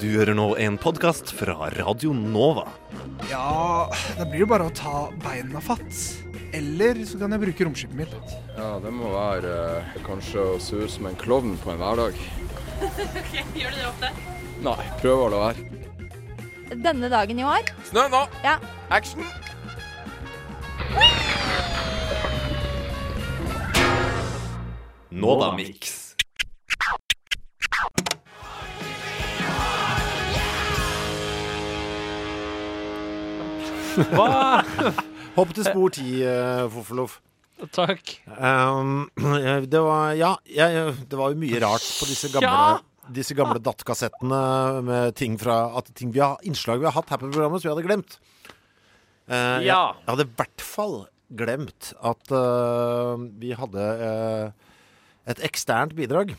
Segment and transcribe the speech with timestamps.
[0.00, 2.66] Du hører nå en podkast fra Radio Nova.
[3.30, 3.88] Ja,
[4.18, 6.00] da blir det bare å ta beina fatt.
[6.56, 8.14] Eller så kan jeg bruke romskipet mitt.
[8.56, 12.18] Ja, det må være eh, kanskje å se ut som en klovn på en hverdag.
[12.86, 14.12] Ok, Gjør du det ofte?
[14.66, 15.68] Nei, prøver å la være.
[16.84, 18.24] Denne dagen i år Snø nå!
[18.44, 18.58] Ja.
[18.92, 19.24] Action!
[25.10, 25.95] Nova Mix.
[34.16, 34.62] Hva?
[35.36, 37.18] Hopp til spor ti, uh, Foffeloff.
[37.72, 38.10] Takk.
[38.36, 39.06] Um,
[39.72, 42.76] det var Ja, jeg, det var jo mye rart på disse gamle Ja.
[43.16, 44.38] Disse gamle DAT-kassettene
[44.82, 47.68] med ting fra at ting vi har, innslag vi har hatt her på programmet som
[47.70, 48.16] vi hadde glemt.
[49.30, 49.82] Uh, jeg, Ja.
[50.02, 50.96] jeg hadde i hvert fall
[51.36, 54.50] glemt at uh, vi hadde eh,
[55.32, 56.34] et eksternt bidrag.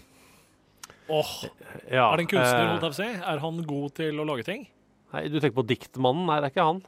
[1.11, 1.31] Åh,
[1.91, 3.09] Ja, Er det en kunstner, eh, holdt jeg på å si?
[3.31, 4.67] Er han god til å lage ting?
[5.16, 6.25] Nei, du tenker på Diktmannen?
[6.28, 6.81] Nei, det er ikke han.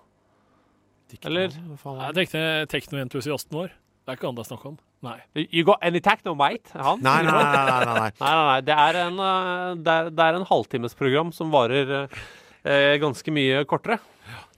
[1.25, 1.53] Eller?
[1.69, 2.23] Hva faen Jeg er det?
[2.23, 2.43] tenkte
[2.73, 3.71] teknoentusiasten vår.
[3.73, 4.77] Det er ikke han det er snakk om.
[5.05, 5.17] Nei.
[5.53, 6.71] You got any techno, mate?
[6.75, 7.01] Han?
[7.05, 7.43] Nei, nei, nei.
[7.55, 8.11] nei, nei, nei.
[8.19, 8.61] Nei, nei, nei.
[8.67, 13.61] Det er en, eh, det er, det er en halvtimesprogram som varer eh, ganske mye
[13.69, 13.99] kortere.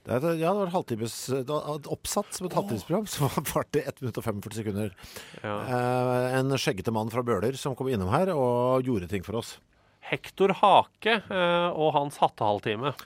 [0.02, 4.00] Det, er, ja, det var halvtimes det var oppsatt som et halvtimesprogram som varte 1
[4.02, 4.96] minutt og 45 sekunder.
[5.44, 5.58] Ja.
[5.62, 9.56] Eh, en skjeggete mann fra Bøler som kom innom her og gjorde ting for oss.
[10.02, 12.96] Hector Hake eh, og hans hattehalvtime.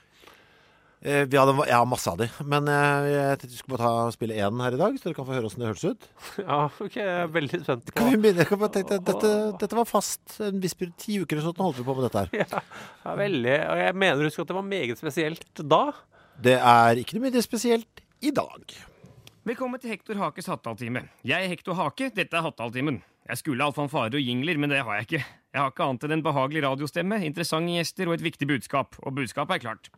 [1.05, 3.89] Eh, vi hadde, jeg har masse av de, men eh, jeg tenkte vi skulle bare
[3.89, 6.07] ta spille én her i dag, så dere kan få høre åssen det høres ut.
[6.41, 8.41] Ja, ok, jeg er veldig spent Kan vi begynne?
[8.41, 11.61] Jeg kan bare tenke, dette, dette var fast en viss periode, ti uker eller sånn
[11.67, 12.63] holdt vi på med dette her.
[13.05, 15.83] ja, veldig, Og jeg mener husk at det var meget spesielt da.
[16.47, 18.77] Det er ikke noe mye spesielt i dag.
[19.47, 21.05] Velkommen til Hektor Hakes hattaltime.
[21.21, 22.97] Jeg er Hektor Hake, dette er hattaltimen.
[23.27, 25.21] Jeg skulle ha fanfarer og jingler, men det har jeg ikke.
[25.53, 28.97] Jeg har ikke annet enn en behagelig radiostemme, interessante gjester og et viktig budskap.
[29.05, 29.89] Og budskapet er klart.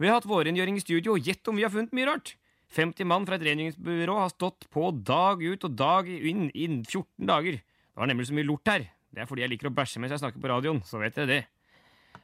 [0.00, 2.34] Vi har hatt vårrengjøring i studio, og gjett om vi har funnet mye rart.
[2.74, 7.28] 50 mann fra et rengjøringsbyrå har stått på dag ut og dag inn i 14
[7.28, 7.60] dager.
[7.60, 8.88] Det var nemlig så mye lort her.
[9.14, 11.30] Det er fordi jeg liker å bæsje mens jeg snakker på radioen, så vet dere
[11.30, 11.42] det.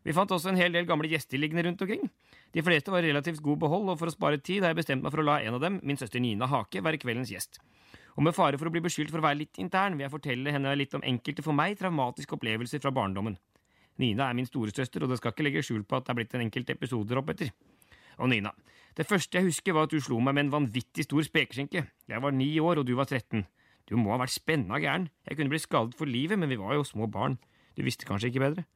[0.02, 2.08] Vi fant også en hel del gamle gjester liggende rundt omkring.
[2.50, 5.04] De fleste var i relativt god behold, og for å spare tid har jeg bestemt
[5.04, 7.60] meg for å la en av dem, min søster Nina Hake, være kveldens gjest.
[8.16, 10.54] Og med fare for å bli beskyldt for å være litt intern, vil jeg fortelle
[10.56, 13.38] henne litt om enkelte for meg traumatiske opplevelser fra barndommen.
[13.98, 16.34] Nina er min storesøster, og det skal ikke legge skjul på at det er blitt
[16.36, 17.50] en enkelt episoder opp etter.
[18.20, 18.52] Og Nina,
[18.96, 21.86] det første jeg husker var at du slo meg med en vanvittig stor spekeskinke.
[22.08, 23.46] Jeg var ni år, og du var 13.
[23.88, 25.08] Du må ha vært spenna gæren.
[25.26, 27.38] Jeg kunne blitt skadet for livet, men vi var jo små barn.
[27.76, 28.66] Du visste kanskje ikke bedre.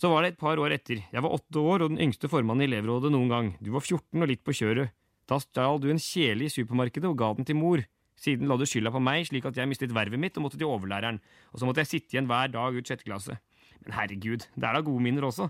[0.00, 1.02] Så var det et par år etter.
[1.12, 3.48] Jeg var åtte år og den yngste formannen i elevrådet noen gang.
[3.60, 4.94] Du var 14 og litt på kjøret.
[5.30, 7.82] Da stjal du en kjele i supermarkedet og ga den til mor.
[8.18, 10.70] Siden la du skylda på meg, slik at jeg mistet vervet mitt og måtte til
[10.70, 11.18] overlæreren.
[11.52, 13.38] Og så måtte jeg sitte igjen hver dag ut sjette klasse.
[13.82, 15.48] Men herregud, det er da gode minner også.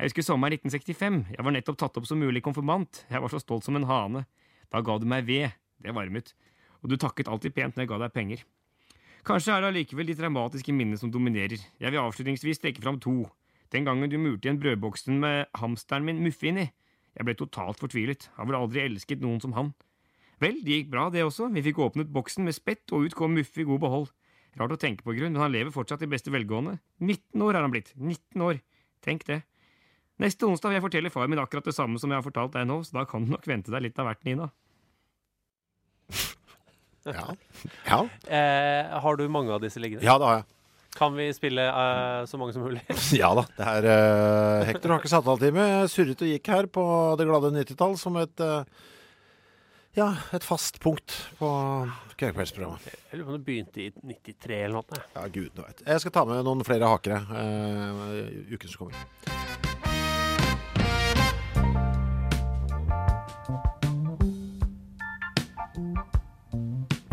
[0.00, 1.18] Jeg husker sommeren 1965.
[1.36, 3.02] Jeg var nettopp tatt opp som mulig konfirmant.
[3.10, 4.24] Jeg var så stolt som en hane.
[4.72, 5.52] Da ga du meg ved.
[5.80, 6.32] Det varmet.
[6.80, 8.44] Og du takket alltid pent når jeg ga deg penger.
[9.28, 11.60] Kanskje er det allikevel de traumatiske minnene som dominerer.
[11.60, 13.26] Jeg vil avslutningsvis trekke fram to.
[13.72, 16.70] Den gangen du murte igjen brødboksen med hamsteren min Muffe inni.
[17.16, 18.30] Jeg ble totalt fortvilet.
[18.38, 19.74] Har vel aldri elsket noen som han.
[20.40, 21.50] Vel, det gikk bra, det også.
[21.52, 24.08] Vi fikk åpnet boksen med spett, og ut kom Muffe i god behold.
[24.58, 26.78] Rart å tenke på, grunn, men han lever fortsatt i beste velgående.
[26.98, 27.92] 19 år er han blitt.
[27.94, 28.60] 19 år.
[29.04, 29.42] Tenk det.
[30.20, 32.66] Neste onsdag vil jeg fortelle far min akkurat det samme som jeg har fortalt deg
[32.68, 34.50] nå, så da kan du nok vente deg litt av hvert, Nina.
[37.00, 37.30] Ja.
[37.88, 37.98] ja.
[38.28, 40.04] Eh, har du mange av disse liggende?
[40.04, 40.48] Ja, det har jeg.
[40.98, 42.82] Kan vi spille uh, så mange som mulig?
[43.20, 43.46] Ja da.
[43.56, 45.66] Det er uh, Hector av time.
[45.88, 46.84] Surret og gikk her på
[47.16, 48.66] det glade 90-tall som et eh,
[49.98, 51.48] ja, et fast punkt på
[52.20, 52.94] Kveldskveldsprogrammet.
[53.10, 55.04] Jeg lurer på om det begynte i 93 eller noe.
[55.16, 55.84] Ja, gudene vet.
[55.86, 59.06] Jeg skal ta med noen flere hakere uh, uken som kommer.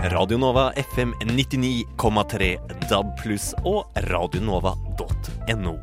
[0.07, 2.50] Radio Nova FM 99,3
[2.90, 5.74] DAB pluss og radionova.no.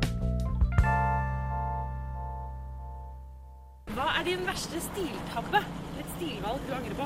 [3.95, 5.61] Hva er din verste stiltabbe?
[6.45, 7.05] Stilvalg du angrer på?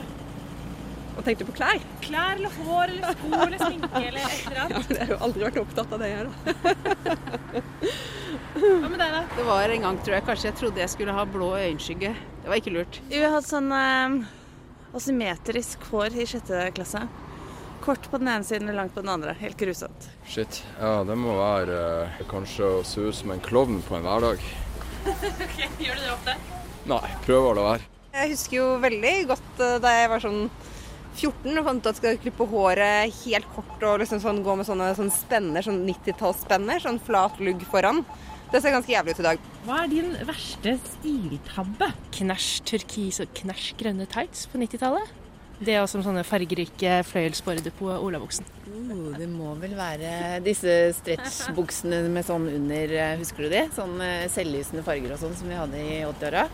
[1.16, 1.84] Og tenkte på klær.
[2.04, 5.18] Klær eller hår eller sko eller sminke eller et eller Ja, men jeg har jo
[5.28, 6.32] aldri vært opptatt av det, jeg, da.
[8.60, 9.22] Hva med deg, da?
[9.38, 12.12] Det var en gang, tror jeg, kanskje jeg trodde jeg skulle ha blå øyenskygge.
[12.44, 13.00] Det var ikke lurt.
[13.08, 14.18] Vi har hatt sånn eh,
[15.00, 17.06] asymmetrisk hår i sjette klasse.
[17.86, 19.38] Kort på den ene siden og langt på den andre.
[19.40, 20.10] Helt grusomt.
[20.28, 20.60] Shit.
[20.82, 21.78] Ja, det må være
[22.10, 24.44] eh, kanskje å se ut som en klovn på en hverdag.
[25.48, 26.36] Ok, Gjør du det ofte?
[26.92, 27.88] Nei, prøver å la være.
[28.10, 30.40] Jeg husker jo veldig godt eh, da jeg var sånn
[31.20, 34.56] 14 og fant ut at jeg skulle klippe håret helt kort og liksom sånn, gå
[34.58, 38.02] med sånne, sånne spenner, sånn 90-tallsspenner, sånn flat lugg foran.
[38.50, 39.42] Det ser ganske jævlig ut i dag.
[39.68, 41.92] Hva er din verste stiltabbe?
[42.16, 45.12] Knæsj turkis og knæsj grønne tights på 90-tallet.
[45.60, 48.48] Det er også sånne fargerike fløyelsborder på olabuksen.
[48.72, 53.66] Oh, det må vel være disse stretchbuksene med sånn under, eh, husker du de?
[53.76, 56.48] Sånn eh, selvlysende farger og sånn som vi hadde i 80-åra.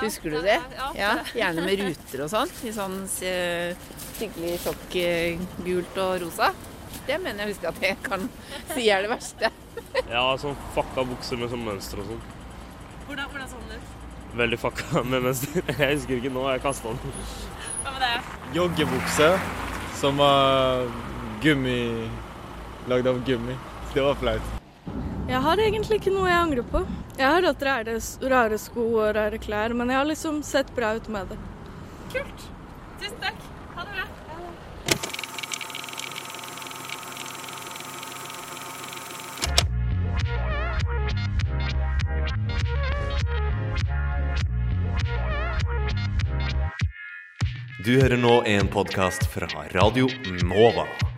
[0.00, 0.58] Husker du det?
[0.98, 2.52] Ja, Gjerne med ruter og sånn.
[2.66, 2.96] I sånn
[3.26, 3.74] eh,
[4.16, 6.52] skikkelig sjokk eh, gult og rosa.
[7.04, 8.24] Det mener jeg husker at jeg kan
[8.72, 9.50] si er det verste.
[10.10, 12.22] Ja, sånn fucka bukser med sånn mønster og sånn.
[13.06, 13.92] Hvordan, hvordan så den ut?
[14.40, 15.62] Veldig fucka med mønster.
[15.78, 17.16] Jeg husker ikke nå, jeg kasta den.
[17.84, 18.14] Hva med det?
[18.58, 19.30] Joggebukse
[20.00, 20.86] som var
[21.44, 21.78] gummi
[22.90, 23.54] Lagd av gummi.
[23.94, 24.63] Det var flaut.
[25.24, 26.80] Jeg har egentlig ikke noe jeg angrer på.
[27.16, 27.94] Jeg har hatt rare,
[28.28, 31.38] rare sko og rare klær, men jeg har liksom sett bra ut med det.
[32.12, 32.44] Kult.
[33.00, 33.40] Tusen takk.
[33.74, 34.04] Ha det bra.
[47.84, 50.08] Du hører nå en podkast fra Radio
[50.44, 51.13] Nova.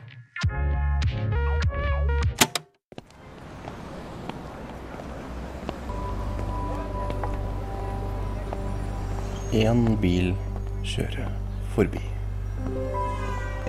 [9.52, 10.32] En bil
[10.82, 11.30] kjører
[11.74, 12.02] forbi.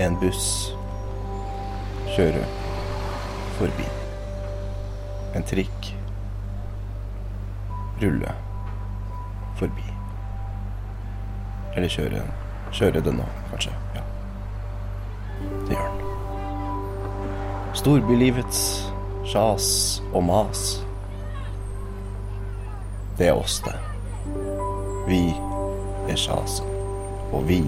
[0.02, 0.74] En buss
[2.16, 2.48] kjører
[3.60, 3.86] forbi.
[5.38, 5.92] En trikk
[8.02, 8.34] rulle
[9.60, 9.86] forbi.
[11.76, 12.26] Eller kjører,
[12.74, 13.72] Kjøre den nå, kanskje.
[13.96, 14.02] Ja.
[15.70, 16.04] Det gjør den.
[17.78, 18.60] Storbylivets
[19.30, 19.70] sjas
[20.12, 20.64] og mas.
[23.18, 23.78] Det er oss, det.
[25.08, 25.22] Vi
[26.08, 26.68] er sjaset,
[27.32, 27.62] og vi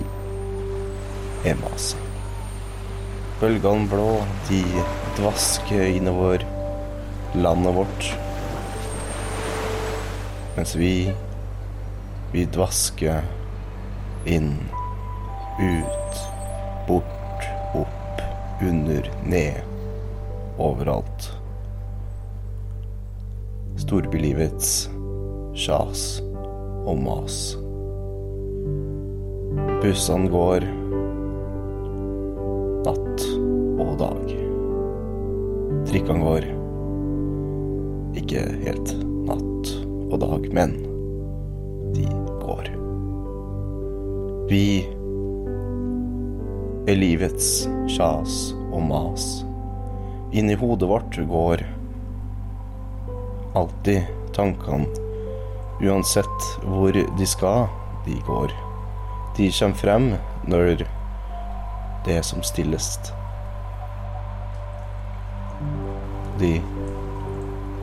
[1.48, 2.06] er maset.
[3.40, 4.08] Bølgene blå,
[4.50, 4.64] de
[5.16, 6.44] dvasker innover
[7.40, 8.10] landet vårt.
[10.58, 10.94] Mens vi,
[12.34, 13.24] vi dvasker
[14.28, 14.52] inn,
[15.60, 16.22] ut,
[16.88, 17.48] bort,
[17.80, 18.24] opp,
[18.60, 19.64] under, ned,
[20.60, 21.32] overalt.
[23.80, 24.90] Storbylivets
[25.56, 26.20] sjas
[26.84, 27.59] og mas.
[29.80, 30.66] Bussene går
[32.84, 33.22] natt
[33.80, 34.34] og dag.
[35.88, 36.48] Trikkene går
[38.20, 38.92] ikke helt
[39.30, 39.72] natt
[40.10, 40.76] og dag, men
[41.96, 42.04] de
[42.44, 42.68] går.
[44.52, 44.64] Vi
[46.92, 47.50] er livets
[47.96, 49.32] sjas og mas.
[50.36, 51.64] Inni hodet vårt går
[53.56, 54.92] alltid tankene,
[55.80, 57.72] uansett hvor de skal,
[58.04, 58.52] de går.
[59.40, 60.06] De kommer frem
[60.52, 60.82] når
[62.04, 63.14] det er som stillest.
[66.42, 66.58] De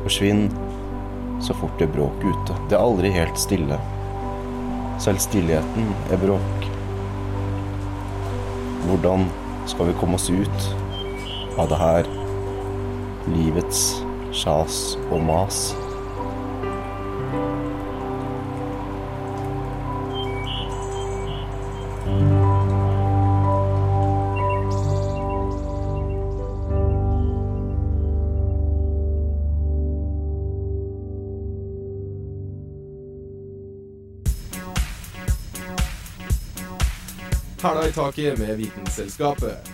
[0.03, 0.53] forsvinner
[1.41, 2.59] så fort det er bråk ute.
[2.69, 3.81] Det er aldri helt stille.
[5.01, 6.69] Selv stillheten er bråk.
[8.85, 9.25] Hvordan
[9.65, 10.69] skal vi komme oss ut
[11.57, 12.13] av det her
[13.33, 13.83] livets
[14.45, 15.71] sjas og mas?
[37.97, 39.71] Taket med Vitenselskapet.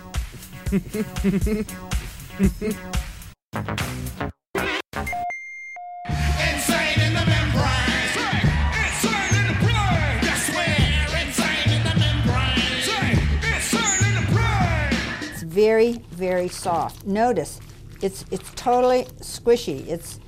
[15.22, 17.06] It's very, very soft.
[17.06, 17.60] Notice,
[18.02, 19.88] it's it's totally squishy.
[19.88, 20.20] It's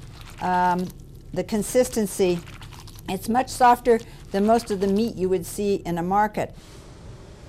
[0.43, 0.89] um,
[1.33, 2.41] the consistency.
[3.09, 4.01] It's much softer
[4.33, 6.57] than most of the meat you would see in a market.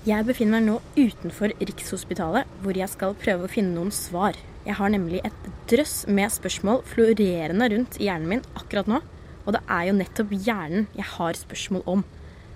[0.06, 4.38] Jeg befinner meg nå utenfor Rikshospitalet, hvor jeg skal prøve å finne noen svar.
[4.62, 9.00] Jeg har nemlig et drøss med spørsmål florerende rundt i hjernen min akkurat nå.
[9.48, 12.06] Og det er jo nettopp hjernen jeg har spørsmål om.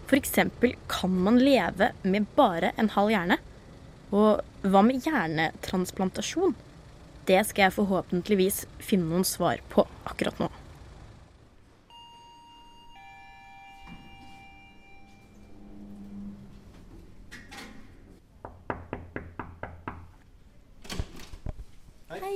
[0.05, 0.37] F.eks.
[0.93, 3.39] kan man leve med bare en halv hjerne?
[4.13, 6.53] Og hva med hjernetransplantasjon?
[7.25, 10.53] Det skal jeg forhåpentligvis finne noen svar på akkurat nå.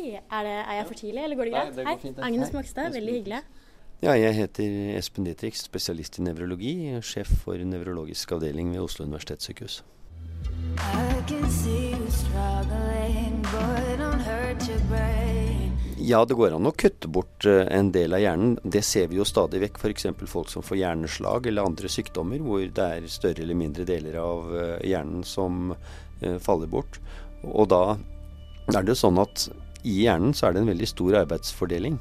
[0.03, 1.75] Hei, er, det, er jeg for tidlig, eller går det Nei, greit?
[1.75, 3.38] det går fint, Hei, Agnes Makstad, veldig hyggelig.
[4.03, 6.74] Ja, jeg heter Espen Dietrich, spesialist i nevrologi,
[7.07, 9.77] sjef for nevrologisk avdeling ved Oslo universitetssykehus.
[16.03, 18.60] Ja, det går an å kutte bort eh, en del av hjernen.
[18.60, 19.79] Det ser vi jo stadig vekk.
[19.79, 20.12] F.eks.
[20.27, 24.51] folk som får hjerneslag eller andre sykdommer hvor det er større eller mindre deler av
[24.51, 27.00] eh, hjernen som eh, faller bort.
[27.48, 27.86] Og da
[28.75, 29.48] er det sånn at
[29.83, 31.99] i hjernen så er det en veldig stor arbeidsfordeling.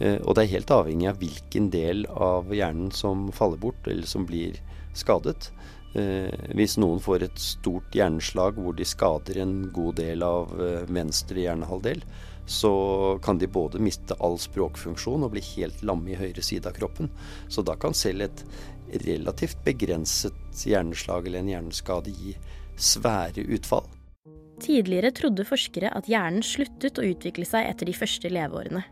[0.00, 4.24] Og det er helt avhengig av hvilken del av hjernen som faller bort, eller som
[4.28, 4.56] blir
[4.96, 5.50] skadet.
[6.56, 10.54] Hvis noen får et stort hjerneslag hvor de skader en god del av
[10.88, 12.04] venstre hjernehalvdel,
[12.50, 12.72] så
[13.22, 17.10] kan de både miste all språkfunksjon og bli helt lamme i høyre side av kroppen.
[17.52, 18.44] Så da kan selv et
[19.04, 22.34] relativt begrenset hjerneslag eller en hjerneskade gi
[22.80, 23.86] svære utfall.
[24.60, 28.82] Tidligere trodde forskere at hjernen sluttet å utvikle seg etter de første leveårene.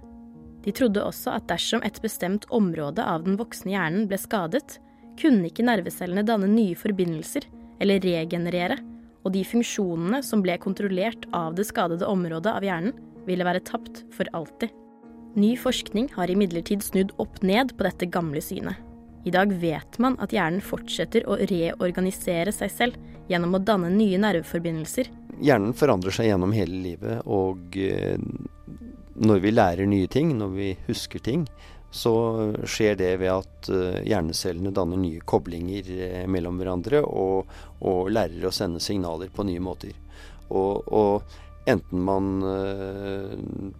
[0.64, 4.78] De trodde også at dersom et bestemt område av den voksne hjernen ble skadet,
[5.18, 7.46] kunne ikke nervecellene danne nye forbindelser
[7.82, 8.78] eller regenerere,
[9.26, 12.96] og de funksjonene som ble kontrollert av det skadede området av hjernen,
[13.28, 14.72] ville være tapt for alltid.
[15.38, 18.78] Ny forskning har imidlertid snudd opp ned på dette gamle synet.
[19.28, 24.18] I dag vet man at hjernen fortsetter å reorganisere seg selv gjennom å danne nye
[24.20, 25.10] nerveforbindelser.
[25.44, 28.18] Hjernen forandrer seg gjennom hele livet, og eh,
[29.18, 31.44] når vi lærer nye ting, når vi husker ting,
[31.90, 32.12] så
[32.68, 37.52] skjer det ved at eh, hjernecellene danner nye koblinger eh, mellom hverandre og,
[37.86, 39.94] og lærer å sende signaler på nye måter.
[40.48, 42.38] Og, og Enten man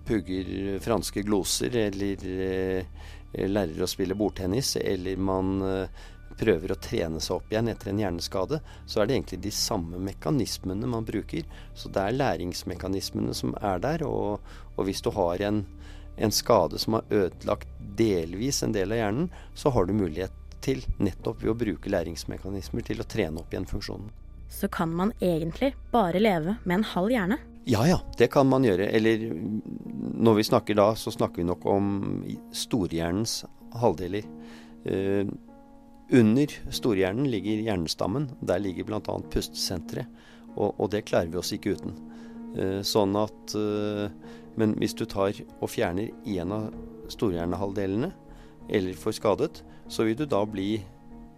[0.05, 2.27] pugger franske gloser eller
[3.49, 5.55] lærer å spille bordtennis, eller man
[6.39, 10.01] prøver å trene seg opp igjen etter en hjerneskade, så er det egentlig de samme
[10.03, 11.47] mekanismene man bruker.
[11.75, 14.05] Så det er læringsmekanismene som er der.
[14.07, 14.45] Og,
[14.77, 15.65] og hvis du har en,
[16.17, 17.69] en, skade som har ødelagt
[17.99, 19.29] delvis en del av hjernen,
[19.59, 23.69] så har du mulighet til, nettopp ved å bruke læringsmekanismer, til å trene opp igjen
[23.69, 24.11] funksjonen.
[24.49, 27.37] Så kan man egentlig bare leve med en halv hjerne?
[27.69, 28.87] Ja ja, det kan man gjøre.
[28.97, 29.27] Eller
[30.17, 31.91] når vi snakker da, så snakker vi nok om
[32.57, 33.43] storhjernens
[33.77, 34.25] halvdeler.
[36.09, 38.31] Under storhjernen ligger hjernestammen.
[38.41, 39.01] Der ligger bl.a.
[39.31, 40.09] pustesenteret.
[40.57, 41.97] Og, og, det klarer vi oss ikke uten.
[42.57, 44.09] Uh, sånn at uh,
[44.59, 46.73] Men hvis du tar og fjerner én av
[47.13, 48.11] storhjernehalvdelene,
[48.69, 50.81] eller får skadet, så vil du da bli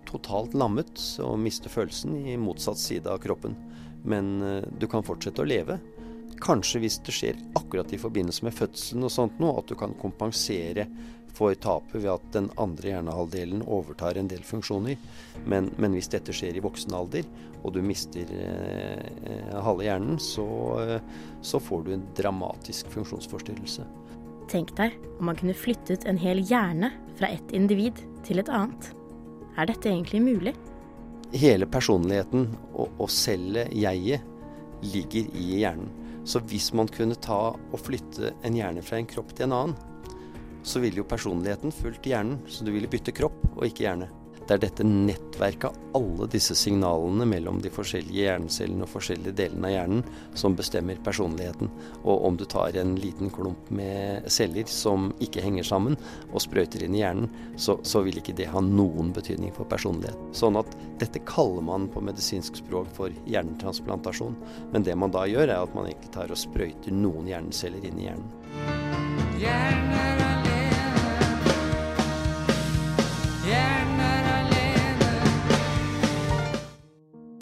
[0.09, 3.55] totalt lammet og miste følelsen i motsatt side av kroppen.
[4.03, 4.41] Men
[4.81, 5.77] du kan fortsette å leve.
[6.43, 9.93] Kanskje hvis det skjer akkurat i forbindelse med fødselen og sånt noe, at du kan
[10.01, 10.89] kompensere
[11.37, 14.99] for tapet ved at den andre hjernehalvdelen overtar en del funksjoner.
[15.45, 17.27] Men, men hvis dette skjer i voksen alder,
[17.61, 20.47] og du mister eh, halve hjernen, så,
[20.81, 21.03] eh,
[21.45, 23.87] så får du en dramatisk funksjonsforstyrrelse.
[24.51, 28.91] Tenk deg om man kunne flyttet en hel hjerne fra ett individ til et annet.
[29.61, 30.55] Er dette egentlig mulig?
[31.37, 34.25] Hele personligheten og, og cellet, jeget,
[34.83, 35.91] ligger i hjernen.
[36.25, 39.77] Så hvis man kunne ta og flytte en hjerne fra en kropp til en annen,
[40.63, 44.11] så ville jo personligheten fulgt hjernen, så du ville bytte kropp og ikke hjerne.
[44.51, 49.69] Det er dette nettverket av alle disse signalene mellom de forskjellige hjernecellene og forskjellige delene
[49.69, 50.01] av hjernen
[50.43, 51.71] som bestemmer personligheten.
[52.03, 55.95] Og om du tar en liten klump med celler som ikke henger sammen,
[56.33, 60.19] og sprøyter inn i hjernen, så, så vil ikke det ha noen betydning for personlighet.
[60.35, 64.35] Sånn at dette kaller man på medisinsk språk for hjernetransplantasjon.
[64.75, 68.03] Men det man da gjør, er at man egentlig tar og sprøyter noen hjerneceller inn
[68.03, 68.31] i hjernen.
[69.39, 70.50] Hjernen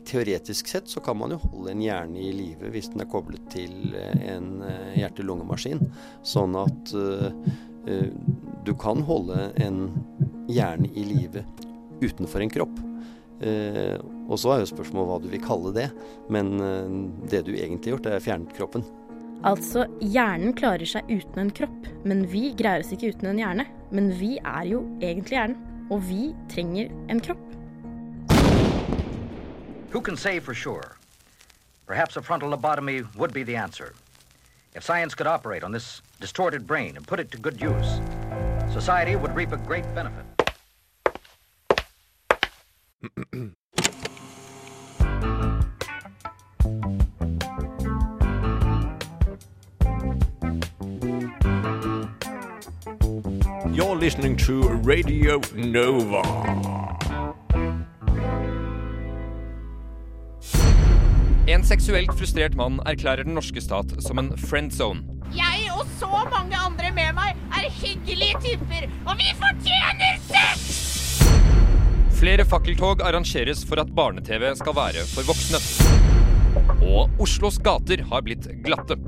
[0.09, 3.45] teoretisk sett så kan man jo holde en hjerne i live hvis den er koblet
[3.53, 5.83] til eh, en eh, hjerte-lungemaskin.
[6.27, 7.31] Sånn at uh,
[8.65, 9.87] du kan holde en
[10.51, 11.45] hjerne i live
[12.03, 12.81] utenfor en kropp.
[13.39, 13.97] Uh,
[14.29, 15.89] og så er jo spørsmålet hva du vil kalle det.
[16.33, 16.89] Men uh,
[17.31, 18.87] det du egentlig har gjort, er fjernet kroppen.
[19.47, 23.69] Altså, hjernen klarer seg uten en kropp, men vi greier oss ikke uten en hjerne.
[23.95, 27.39] Men vi er jo egentlig hjernen, og vi trenger en kropp.
[29.91, 30.97] Who can say for sure?
[31.87, 33.95] Perhaps a frontal lobotomy would be the answer.
[34.75, 38.01] If science could operate on this distorted brain and put it to good use,
[38.73, 40.27] society would reap a great benefit.
[53.79, 56.23] You're listening to Radio Nova.
[61.47, 65.05] En seksuelt frustrert mann erklærer den norske stat som en friend zone.
[65.31, 71.23] Jeg og så mange andre med meg er hyggelige typer, og vi fortjener sex!
[72.19, 75.63] Flere fakkeltog arrangeres for at barne-TV skal være for voksne.
[76.83, 78.99] Og Oslos gater har blitt glatte.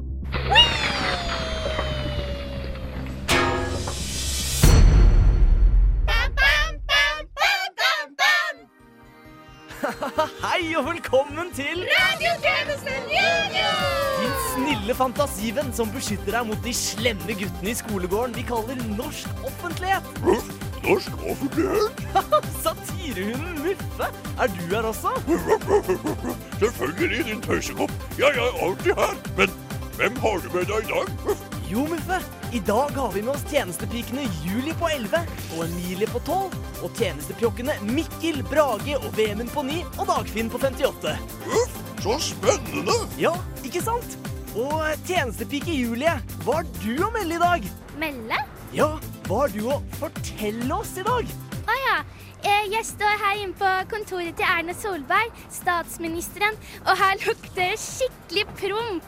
[10.60, 13.78] Hei og velkommen til Radiotjenesten Junior!
[14.20, 19.40] din snille fantasivenn som beskytter deg mot de slemme guttene i skolegården vi kaller norsk
[19.48, 20.10] offentlighet.
[20.84, 22.02] Norsk offentlighet?
[22.66, 25.14] Satirehunden Muffe, er du her også?
[26.60, 27.96] Selvfølgelig, din tøysekopp.
[28.20, 29.16] Jeg er alltid her.
[29.40, 29.56] Men
[29.96, 31.40] hvem har du med deg i dag?
[31.72, 32.20] Jo, Muffe.
[32.52, 35.21] I dag har vi med oss tjenestepikene Julie på 11
[35.57, 36.57] og Emilie på 12.
[36.83, 41.12] Og tjenestepjokkene Mikkel, Brage og Vemund på 9 og Dagfinn på 58.
[41.47, 42.97] Uff, så spennende!
[43.23, 44.16] Ja, ikke sant?
[44.59, 47.71] Og tjenestepike Julie, hva har du å melde i dag?
[48.02, 48.42] Melde?
[48.75, 48.90] Ja,
[49.28, 51.30] hva har du å fortelle oss i dag?
[51.71, 51.97] Å ja.
[52.44, 56.56] Eh, Jeg står her inne på kontoret til Erna Solberg, statsministeren,
[56.87, 59.04] og her lukter det skikkelig promp.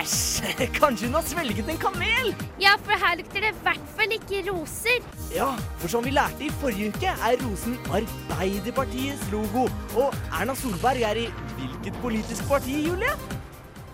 [0.00, 0.42] Æsj,
[0.78, 2.32] kanskje hun har svelget en kamel?
[2.60, 5.04] Ja, for her lukter det i hvert fall ikke roser.
[5.34, 9.68] Ja, for som vi lærte i forrige uke, er rosen Arbeiderpartiets logo.
[9.96, 11.28] Og Erna Solberg er i
[11.60, 13.14] hvilket politisk parti, Julie?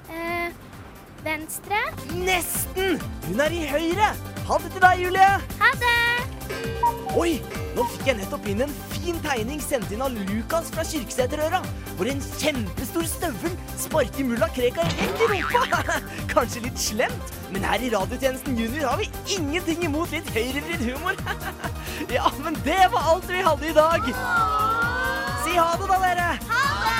[0.08, 0.48] Eh,
[1.24, 1.82] venstre?
[2.16, 2.96] Nesten!
[3.28, 4.12] Hun er i Høyre.
[4.48, 5.32] Ha det til deg, Julie.
[5.60, 6.17] Ha det!
[7.18, 7.38] Oi,
[7.74, 11.60] nå fikk jeg nettopp inn en fin tegning sendt inn av Lukas fra Kirkeseterøra,
[11.98, 15.96] hvor en kjempestor støvel sparker mulla Krekar rett i rumpa.
[16.34, 21.18] Kanskje litt slemt, men her i Radiotjenesten Junior har vi ingenting imot litt høyrevridd humor.
[22.14, 24.04] Ja, men det var alt vi hadde i dag.
[25.42, 26.28] Si ha det, da, dere.
[26.46, 26.98] Ha det!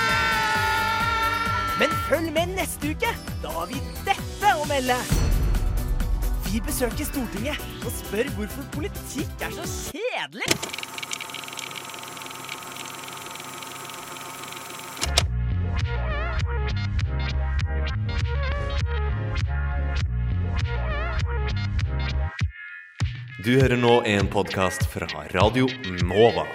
[1.78, 3.14] Men følg med neste uke.
[3.44, 4.98] Da har vi dette å melde.
[6.48, 10.48] Vi besøker Stortinget og spør hvorfor politikk er så kjedelig.
[23.44, 25.68] Du hører nå en podkast fra Radio
[26.00, 26.48] Nova.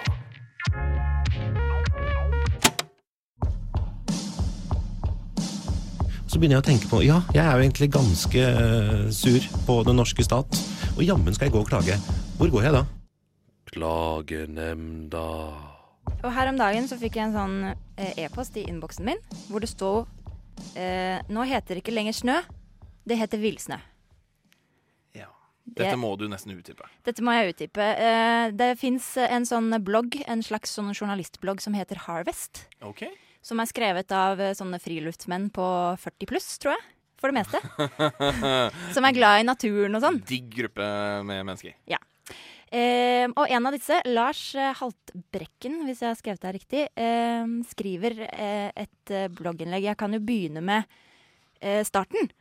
[6.34, 9.76] Så begynner jeg å tenke på ja, jeg er jo egentlig ganske eh, sur på
[9.86, 10.56] den norske stat.
[10.96, 11.94] Og jammen skal jeg gå og klage.
[12.40, 12.80] Hvor går jeg da?
[13.70, 15.22] Klagenemnda.
[16.16, 19.62] Og her om dagen så fikk jeg en sånn eh, e-post i innboksen min hvor
[19.62, 19.92] det sto
[20.74, 22.40] eh, Nå heter det ikke lenger snø,
[23.06, 23.78] det heter villsnø.
[25.64, 26.84] Dette må du nesten utdype.
[27.06, 27.84] Dette må jeg utdype.
[27.96, 32.66] Eh, det fins en sånn blogg, en slags sånn journalistblogg som heter Harvest.
[32.84, 33.06] Ok.
[33.44, 35.66] Som er skrevet av eh, sånne friluftsmenn på
[36.00, 36.84] 40 pluss, tror jeg.
[37.20, 37.60] For det meste.
[38.96, 40.18] Som er glad i naturen og sånn.
[40.28, 40.88] Digg gruppe
[41.24, 41.76] med mennesker.
[41.88, 42.00] Ja.
[42.74, 47.44] Eh, og en av disse, Lars eh, Haltbrekken, hvis jeg har skrevet det riktig, eh,
[47.70, 49.86] skriver eh, et eh, blogginnlegg.
[49.86, 50.96] Jeg kan jo begynne med
[51.60, 52.32] eh, starten.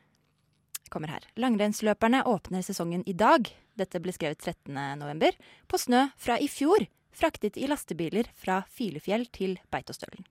[0.94, 1.28] Kommer her.
[1.40, 3.50] Langrennsløperne åpner sesongen i dag.
[3.78, 5.38] Dette ble skrevet 13.11.
[5.70, 6.88] På snø fra i fjor.
[7.14, 10.26] Fraktet i lastebiler fra Filefjell til Beitostølen.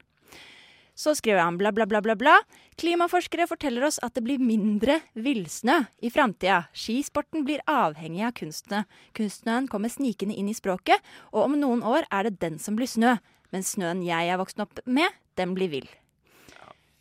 [1.03, 2.37] Så skriver han bla, bla, bla, bla, bla.
[2.79, 6.61] Klimaforskere forteller oss at det blir mindre villsnø i framtida.
[6.79, 8.85] Skisporten blir avhengig av kunstene.
[9.17, 11.03] Kunstsnøen kommer snikende inn i språket,
[11.35, 13.17] og om noen år er det den som blir snø.
[13.51, 15.11] Men snøen jeg er vokst opp med,
[15.41, 15.91] den blir vill.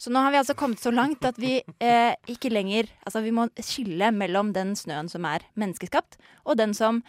[0.02, 3.34] Så nå har vi altså kommet så langt at vi eh, ikke lenger Altså vi
[3.36, 7.04] må skille mellom den snøen som er menneskeskapt, og den som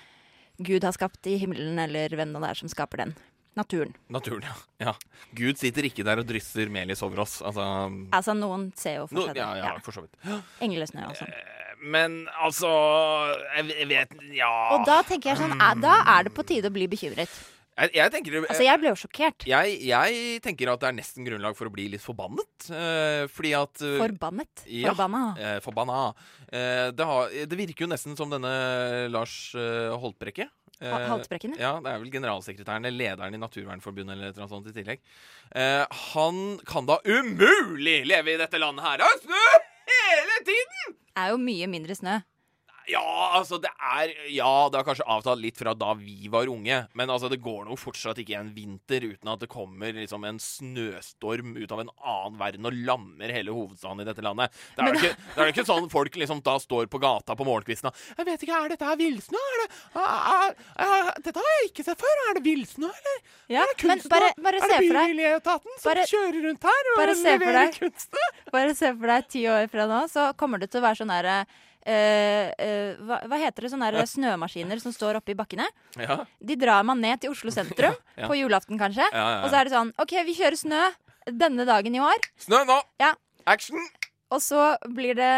[0.60, 3.14] Gud har skapt i himmelen, eller hvem det er som skaper den.
[3.58, 3.92] Naturen.
[4.08, 4.54] Naturen, ja.
[4.86, 4.92] ja.
[5.36, 7.40] Gud sitter ikke der og drysser melis over oss.
[7.44, 7.64] Altså,
[8.16, 9.42] Altså noen ser jo for seg det.
[9.42, 10.16] ja, ja, for så vidt.
[10.64, 11.34] Englesnø og sånn.
[11.82, 12.68] Men altså
[13.56, 14.52] Jeg vet Ja.
[14.76, 17.32] Og da tenker jeg sånn eh, Da er det på tide å bli bekymret.
[17.72, 19.46] Jeg, jeg tenker Altså, jeg ble jo sjokkert.
[19.48, 22.68] Jeg, jeg tenker at det er nesten grunnlag for å bli litt forbannet.
[22.68, 24.64] Uh, fordi at uh, Forbannet?
[24.68, 25.22] Ja, Forbanna?
[25.40, 26.00] Uh, forbanna.
[26.52, 28.52] Eh, det, har, det virker jo nesten som denne
[29.12, 30.50] Lars eh, Holtbrekke.
[30.82, 31.72] Eh, Ha- Haltbrekken, ja.
[31.80, 35.00] Det er vel generalsekretæren eller lederen i Naturvernforbundet eller et eller annet sånt i tillegg.
[35.54, 38.98] Eh, han kan da umulig leve i dette landet her!
[38.98, 39.46] Det er snø
[39.92, 40.98] hele tiden!
[41.12, 42.18] Det Er jo mye mindre snø.
[42.90, 43.02] Ja,
[43.38, 46.80] altså det er Ja, det har kanskje avtatt litt fra da vi var unge.
[46.98, 50.38] Men altså, det går nok fortsatt ikke en vinter uten at det kommer liksom en
[50.42, 54.52] snøstorm ut av en annen verden og lammer hele hovedstaden i dette landet.
[54.76, 57.46] Det er jo ikke, det er ikke sånn folk liksom da står på gata på
[57.48, 59.42] morgenkvisten og Jeg vet ikke, er dette her villsnø?
[59.52, 59.68] Er det
[60.02, 60.54] er,
[60.86, 62.22] er, Dette har jeg ikke sett før.
[62.30, 63.18] Er det villsnø, eller?
[63.52, 67.02] Ja, er det bare- bare er se det Bymiljøetaten som bare- kjører rundt her og
[67.22, 68.16] leverer kunst?
[68.52, 71.12] Bare se for deg ti år fra nå, så kommer det til å være sånn
[71.12, 71.36] derre
[71.88, 73.72] eh, hva, hva heter det?
[73.72, 75.66] Sånne der snømaskiner som står oppe i bakkene.
[76.00, 76.22] Ja.
[76.40, 78.28] De drar man ned til Oslo sentrum, Ja.
[78.28, 79.06] på julaften kanskje.
[79.12, 79.42] Ja.
[79.42, 80.84] Og så er det sånn OK, vi kjører snø
[81.30, 82.30] denne dagen i år.
[82.42, 82.78] Snø nå!
[83.02, 83.14] Ja.
[83.46, 83.78] Action!
[84.32, 85.32] Og så blir det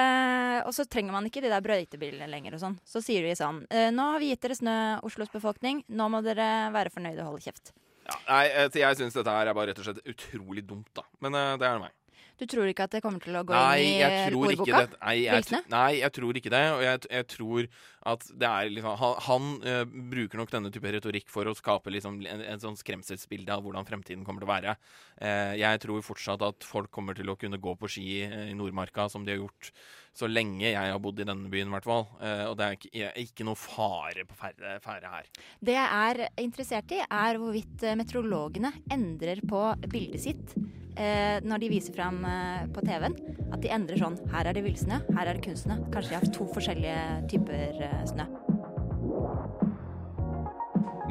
[0.69, 2.77] Og så trenger man ikke de der brøytebilene lenger og sånn.
[2.87, 5.81] Så sier de sånn uh, Nå har vi gitt dere snø, Oslos befolkning.
[5.89, 7.73] Nå må dere være fornøyde og holde kjeft.
[8.05, 8.45] Ja, nei,
[8.77, 11.03] jeg syns dette her er bare rett og slett utrolig dumt, da.
[11.25, 11.95] Men det er meg.
[12.40, 14.64] Du tror ikke at det kommer til å gå Nei, inn i jeg tror ikke
[14.64, 14.81] ordboka?
[14.81, 15.01] det.
[15.05, 16.62] Nei jeg, nei, jeg tror ikke det.
[16.75, 17.68] Og jeg, jeg tror
[18.14, 21.92] at det er liksom Han, han eh, bruker nok denne type retorikk for å skape
[21.94, 24.77] liksom en, en sånn skremselsbilde av hvordan fremtiden kommer til å være.
[25.23, 28.59] Eh, jeg tror fortsatt at folk kommer til å kunne gå på ski eh, i
[28.59, 29.70] Nordmarka som de har gjort
[30.14, 32.05] så lenge jeg har bodd i denne byen, i hvert fall.
[32.23, 35.31] Eh, og det er ikke, er ikke noe fare på ferde, ferde her.
[35.59, 40.55] Det jeg er interessert i, er hvorvidt eh, meteorologene endrer på bildet sitt
[40.97, 43.17] eh, når de viser fram eh, på TV-en.
[43.55, 45.79] At de endrer sånn Her er det villsnø, her er det kunstsnø.
[45.95, 48.29] Kanskje de har to forskjellige typer eh, snø.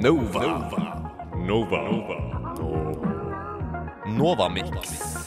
[0.04, 0.48] Nova.
[1.44, 1.82] Nova.
[4.14, 5.24] Nova Mix.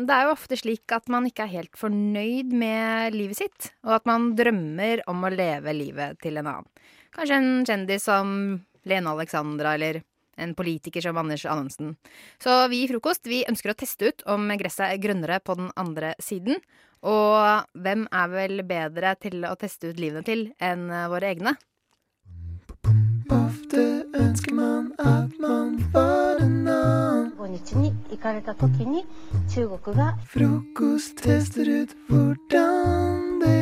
[0.00, 3.98] Det er jo ofte slik at man ikke er helt fornøyd med livet sitt, og
[3.98, 6.68] at man drømmer om å leve livet til en annen.
[7.14, 8.32] Kanskje en kjendis som
[8.88, 10.02] Lene Alexandra eller
[10.40, 11.96] en politiker som Anders annonsen.
[12.42, 15.70] Så vi i Frokost vi ønsker å teste ut om gresset er grønnere på den
[15.80, 16.60] andre siden.
[17.00, 21.56] Og hvem er vel bedre til å teste ut livene til enn eh, våre egne?
[23.30, 23.82] Ofte
[24.16, 27.32] ønsker man at man var en annen.
[30.34, 33.59] Frokost tester ut hvordan det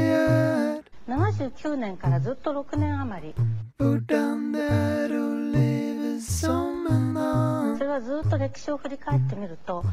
[1.08, 3.34] 79年からずっと6年余り
[3.80, 7.78] Hvordan det er å leve som en annen.
[7.78, 9.84] それはずっと歴史を振り返ってみると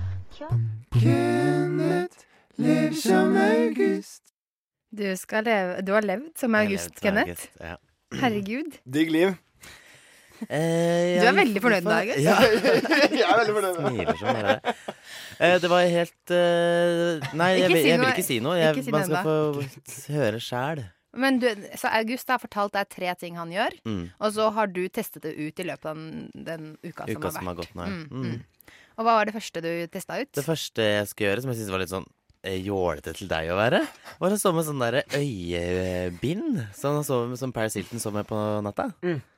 [0.92, 2.10] Kenneth
[2.58, 4.22] lever som August.
[4.92, 7.30] Du, skal leve, du har levd som Jeg har August, levd som Kenneth.
[7.30, 7.76] August, ja.
[8.20, 8.78] Herregud.
[8.86, 9.34] Digg liv.
[10.48, 12.24] Eh, Du er veldig fornøyd med deg, August.
[12.24, 12.36] Ja.
[13.12, 13.90] Jeg er veldig fornøyd med det.
[13.90, 14.54] Smiler som bare
[15.40, 18.38] eh, Det var helt eh, Nei, jeg, Ikke vil- si jeg vil noe- ikke si
[18.40, 18.56] noe.
[18.56, 20.82] ikke Jeg, si man noe skal få høre sjæl.
[21.15, 21.47] Men du,
[21.79, 24.11] så August har fortalt deg tre ting han gjør, Mm.
[24.19, 27.31] og så har du testet det ut i løpet av den, den uka, Uka som
[27.31, 27.57] som har har vært.
[27.63, 27.89] gått nå, ja.
[27.89, 28.25] Mm, Mm.
[28.31, 28.43] mm.
[28.97, 30.31] Og hva var det første du testa ut?
[30.31, 32.05] Det første jeg skulle gjøre, som jeg syntes var litt sånn
[32.45, 33.81] eh, jålete til deg å være,
[34.21, 36.59] var å sove med sånn derre øyebind.
[36.77, 38.91] Sånn han sov med som Paris Hilton sov med på natta.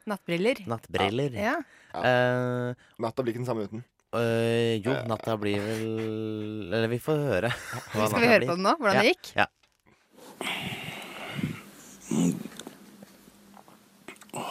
[0.05, 0.61] Nattbriller.
[0.67, 1.31] Nattbriller.
[1.39, 1.55] Ja.
[1.95, 3.83] Eh, Natta blir ikke den samme uten.
[4.15, 7.49] Uh, jo, natta blir vel Eller vi får høre.
[7.91, 8.47] hva Skal vi høre blir.
[8.47, 9.01] på den nå, hvordan ja.
[9.01, 9.31] det gikk?
[9.35, 9.47] Ja.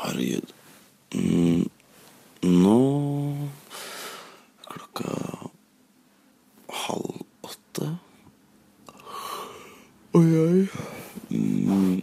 [0.07, 0.53] Herregud.
[1.15, 1.69] Mm,
[2.43, 2.81] nå
[4.67, 5.13] klokka
[6.69, 7.89] halv åtte.
[10.13, 10.67] Og jeg
[11.31, 12.03] mm,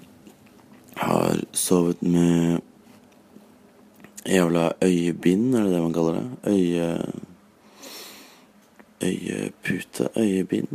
[0.96, 2.60] har sovet med
[4.26, 6.28] jævla øyebind, er det det man kaller det?
[6.48, 7.14] Øye...
[9.04, 10.68] Øyepute, øyebind.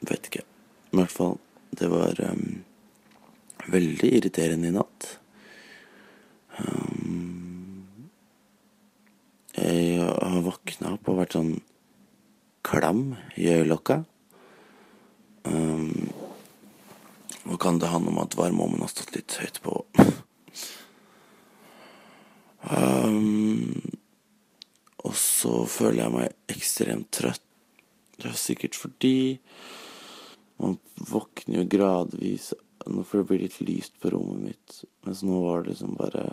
[0.00, 0.42] Vet ikke.
[0.92, 1.36] I hvert fall,
[1.78, 2.64] det var em,
[3.70, 5.08] veldig irriterende i natt.
[6.58, 7.84] Um,
[9.56, 11.52] jeg har våkna opp og vært sånn
[12.66, 14.02] klam i øyelokka.
[15.44, 16.10] Um,
[17.50, 19.80] og kan det handle om at varmeovnen har stått litt høyt på?
[22.70, 23.80] um,
[25.02, 27.42] og så føler jeg meg ekstremt trøtt.
[28.22, 29.40] Det er sikkert fordi
[30.62, 30.76] man
[31.10, 32.52] våkner jo gradvis
[32.84, 34.78] for det bli litt lyst på rommet mitt.
[35.06, 36.26] Mens nå var det liksom bare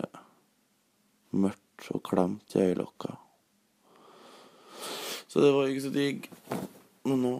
[1.30, 3.14] mørkt og klamt i øyelokka.
[5.30, 6.26] Så det var ikke så digg.
[7.06, 7.34] Men nå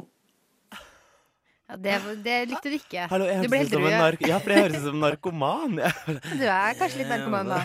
[1.70, 1.92] Ja, det,
[2.24, 3.04] det likte du ikke.
[3.12, 4.24] Hallo, jeg du ble helt som en rød.
[4.26, 5.76] ja, for jeg høres ut som en narkoman.
[5.78, 7.60] Du er kanskje litt narkoman, da.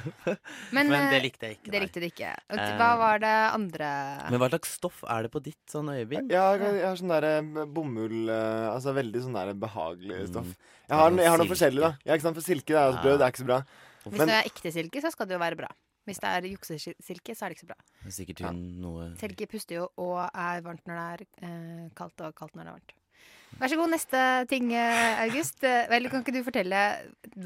[0.76, 1.72] Men, Men det likte jeg ikke.
[1.74, 2.30] Det likte du ikke.
[2.52, 3.90] Og Eh, Hva var det andre
[4.30, 6.30] Men hva slags stoff er det på ditt sånn øyebind?
[6.30, 10.46] Ja, jeg, jeg har sånn der eh, bomull eh, Altså veldig sånn der behagelig stoff.
[10.54, 10.72] Mm.
[10.90, 11.92] Jeg har, jeg har noe forskjellig, da.
[12.06, 12.38] Ja, ikke sant?
[12.38, 13.60] For silke det er jo brød, det er ikke så bra.
[14.06, 15.68] Hvis det er ekte silke, så skal det jo være bra.
[16.08, 17.76] Hvis det er juksesilke, så er det ikke så bra.
[18.08, 22.24] Er Sikkert hun noe Silke puster jo og er varmt når det er eh, kaldt,
[22.24, 22.94] og kaldt når det er varmt.
[23.58, 25.58] Vær så god, neste ting, August.
[25.90, 26.84] Vel, kan ikke du fortelle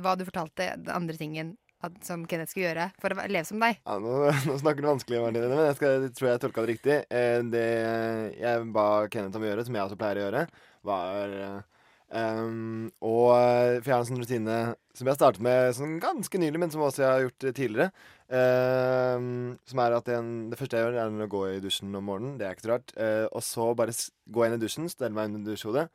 [0.02, 3.60] hva du fortalte den andre tingen at, som Kenneth skulle gjøre for å leve som
[3.62, 3.80] deg?
[3.82, 4.14] Ja, nå,
[4.48, 6.98] nå snakker du vanskelig, Martine, men jeg, skal, jeg tror jeg tolka det riktig.
[7.08, 7.66] Eh, det
[8.40, 10.46] jeg ba Kenneth om å gjøre, som jeg også pleier å gjøre,
[10.84, 11.36] var
[12.14, 13.14] um, å
[13.84, 14.58] fjerne en sånn rutine
[14.94, 17.88] som jeg startet med sånn ganske nylig, men som også jeg har gjort tidligere.
[18.30, 19.24] Eh,
[19.70, 22.36] som er at en, Det første jeg gjør, er å gå i dusjen om morgenen.
[22.38, 22.94] Det er ikke så rart.
[22.96, 23.96] Eh, og så bare
[24.30, 25.88] gå inn i dusjen, stelle meg under dusjhodet,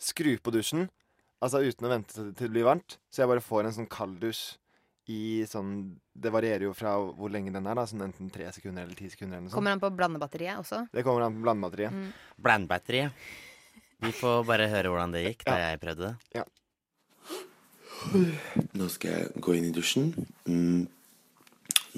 [0.00, 0.88] skru på dusjen,
[1.40, 2.98] altså uten å vente til det blir varmt.
[3.12, 4.42] Så jeg bare får en sånn kalddusj
[5.10, 7.86] i sånn Det varierer jo fra hvor lenge den er, da.
[7.88, 9.38] Sånn enten tre sekunder eller ti sekunder.
[9.38, 9.54] eller.
[9.54, 10.82] Kommer han på blandebatteriet også?
[10.92, 11.94] Det kommer an på blandebatteriet.
[11.96, 12.10] Mm.
[12.36, 13.30] Blandbatteriet.
[14.00, 16.40] Vi får bare høre hvordan det gikk da jeg prøvde det.
[16.40, 16.44] Ja.
[18.78, 20.10] Nå skal jeg gå inn i dusjen.
[20.48, 20.86] Mm.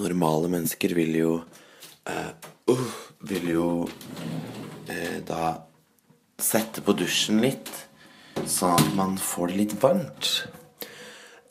[0.00, 1.32] Normale mennesker vil jo
[2.08, 2.32] eh,
[2.72, 2.86] uh,
[3.28, 3.66] Vil jo
[4.90, 5.52] eh, da
[6.42, 7.68] sette på dusjen litt,
[8.50, 10.30] sånn at man får det litt varmt.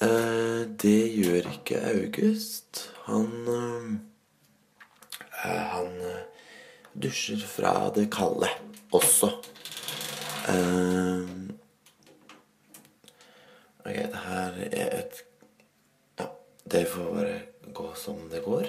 [0.03, 2.89] Eh, det gjør ikke August.
[3.07, 4.01] Han
[5.41, 5.95] Han
[6.93, 8.49] dusjer fra det kalde
[8.93, 9.31] også.
[10.51, 11.50] Eh,
[13.85, 15.23] Ok, det her er et
[16.19, 16.25] Ja,
[16.71, 17.41] det får bare
[17.73, 18.65] gå som det går.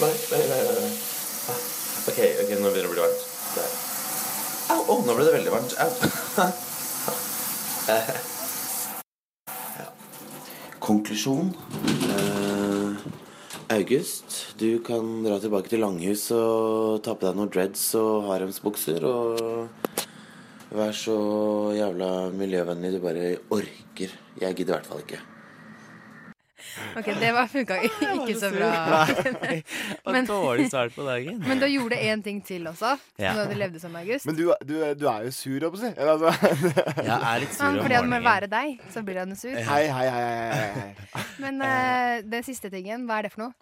[0.00, 0.62] Nei, nei, nei.
[0.64, 0.90] nei.
[1.48, 1.58] Ah,
[2.08, 3.22] Ok, ok, nå begynner det å bli varmt.
[3.54, 3.68] Der.
[4.74, 5.72] Au, oh, nå ble det veldig varmt.
[5.80, 5.90] Au.
[10.84, 11.48] Konklusjon.
[12.10, 12.53] Eh,
[13.72, 19.06] August, du kan dra tilbake til Langhus og ta på deg noen dreads og haremsbukser
[19.08, 20.02] og
[20.74, 21.16] vær så
[21.72, 24.12] jævla miljøvennlig du bare orker.
[24.42, 25.22] Jeg gidder i hvert fall ikke.
[26.98, 28.70] Ok, det var funka ikke så bra.
[29.42, 29.58] Nei,
[30.06, 31.38] og dårlig start på dagen.
[31.46, 33.34] men da gjorde én ting til også, Ja.
[33.46, 34.26] du levde som August.
[34.26, 35.92] Men du, du, du er jo sur, holdt jeg på å si.
[36.04, 36.30] Altså.
[37.08, 39.54] Jeg er litt Men fordi han må være deg, så blir han sur.
[39.54, 40.70] Hei, hei, hei.
[40.78, 40.94] hei.
[41.44, 43.54] Men uh, den siste tingen, hva er det for noe?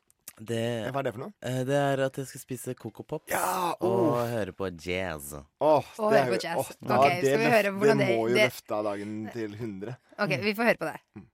[0.43, 1.33] Det, Hva er det for noe?
[1.45, 4.23] eh, det er at jeg skal spise Coco Pops Ja, og oh.
[4.27, 5.35] høre på jazz.
[5.61, 6.57] Åh, Og det høre er på jo- jazz.
[6.57, 8.85] åh, Ok, ja, skal det, vi høre hvordan det det- må jo det- løfte av
[8.89, 9.95] dagen til 100.
[10.25, 11.27] Ok, vi får høre på det.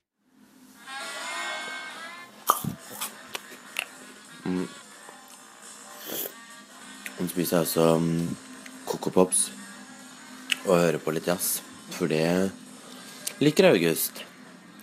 [4.48, 4.64] Mm.
[7.18, 8.36] Nå spiser jeg også um,
[8.88, 9.48] Coco Pops
[10.62, 11.58] og hører på litt jazz,
[11.92, 12.48] for det
[13.42, 14.22] liker August.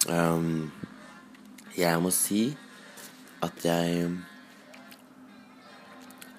[0.05, 0.69] Um,
[1.73, 2.43] jeg må si
[3.45, 4.05] at jeg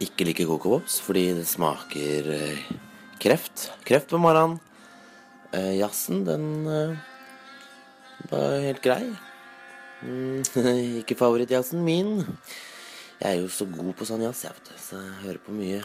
[0.07, 2.65] ikke liker Coco Pops fordi det smaker eh,
[3.23, 3.71] kreft.
[3.89, 4.61] Kreft på morgenen.
[5.55, 6.99] Uh, jazzen, den uh,
[8.31, 9.05] var helt grei.
[10.05, 10.45] Mm,
[11.03, 12.21] ikke favorittjazzen min.
[13.17, 15.81] Jeg er jo så god på sånn jazz, jeg, så jeg hører på mye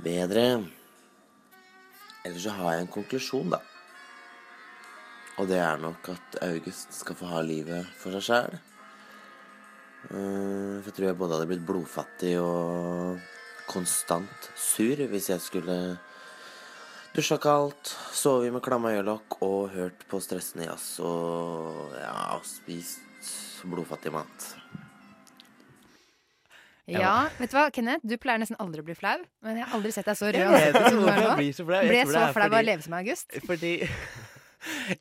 [0.00, 0.44] bedre.
[2.24, 3.60] Ellers så har jeg en konklusjon, da.
[5.36, 8.56] Og det er nok at August skal få ha livet for seg sjæl.
[10.06, 13.20] For jeg tror jeg både hadde blitt blodfattig og
[13.68, 15.76] konstant sur hvis jeg skulle
[17.16, 24.14] dusja kaldt, sovet med klamma øyelokk og hørt på stressende jazz og ja, spist blodfattig
[24.14, 24.52] mat.
[26.86, 28.06] Ja, vet du hva, Kenneth?
[28.06, 30.54] Du pleier nesten aldri å bli flau, men jeg har aldri sett deg så rød.
[30.62, 31.80] Jeg jeg blir så flau.
[31.82, 33.34] Ble så flau av å leve som August.
[33.46, 33.72] Fordi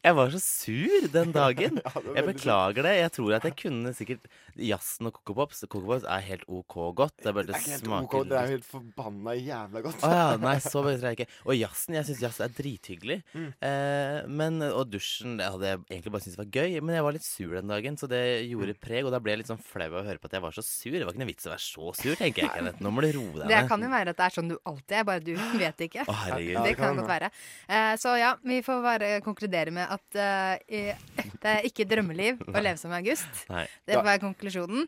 [0.04, 1.80] jeg var så sur den dagen.
[2.16, 2.94] Jeg beklager det.
[3.02, 5.64] Jeg tror at jeg kunne sikkert jazzen og Coco Pops.
[5.68, 7.16] Coco Pops er helt OK godt.
[7.22, 9.82] Det er bare Det det er ikke helt smaker ok, det er helt forbanna jævla
[9.86, 10.06] godt.
[10.06, 11.40] Å ja, nei, så bedre er jeg ikke.
[11.46, 13.20] Og jazzen, jeg syns jazz er drithyggelig.
[13.36, 13.48] Mm.
[13.70, 17.18] Eh, men, og dusjen det hadde jeg egentlig bare syntes var gøy, men jeg var
[17.18, 18.50] litt sur den dagen, så det Mm.
[18.52, 19.06] gjorde preg.
[19.06, 20.64] Og da ble jeg litt sånn flau av å høre på at jeg var så
[20.66, 20.92] sur.
[20.96, 22.52] Det var ikke noe vits å være så sur, tenker jeg.
[22.56, 22.82] Kenneth.
[22.84, 24.96] Nå må du roe deg Det kan jo være at det er sånn du alltid
[25.00, 26.06] er, bare du vet ikke.
[26.08, 26.64] Å, herregud.
[26.66, 27.30] Det kan kan godt være.
[27.68, 32.62] Eh, så ja, vi får bare konkludere med at uh, det er ikke drømmeliv å
[32.62, 33.46] leve som August.
[33.52, 33.66] Nei.
[33.86, 34.88] Det får være konklusjonen.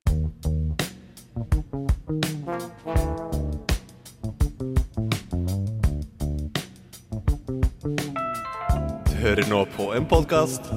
[9.07, 10.71] Du hører nå på en podkast.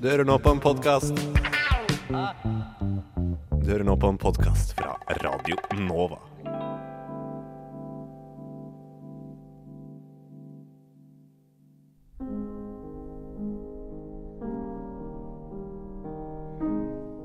[0.00, 1.16] Du hører nå på en podkast.
[3.64, 6.33] Du hører nå på en podkast fra Radio Nova.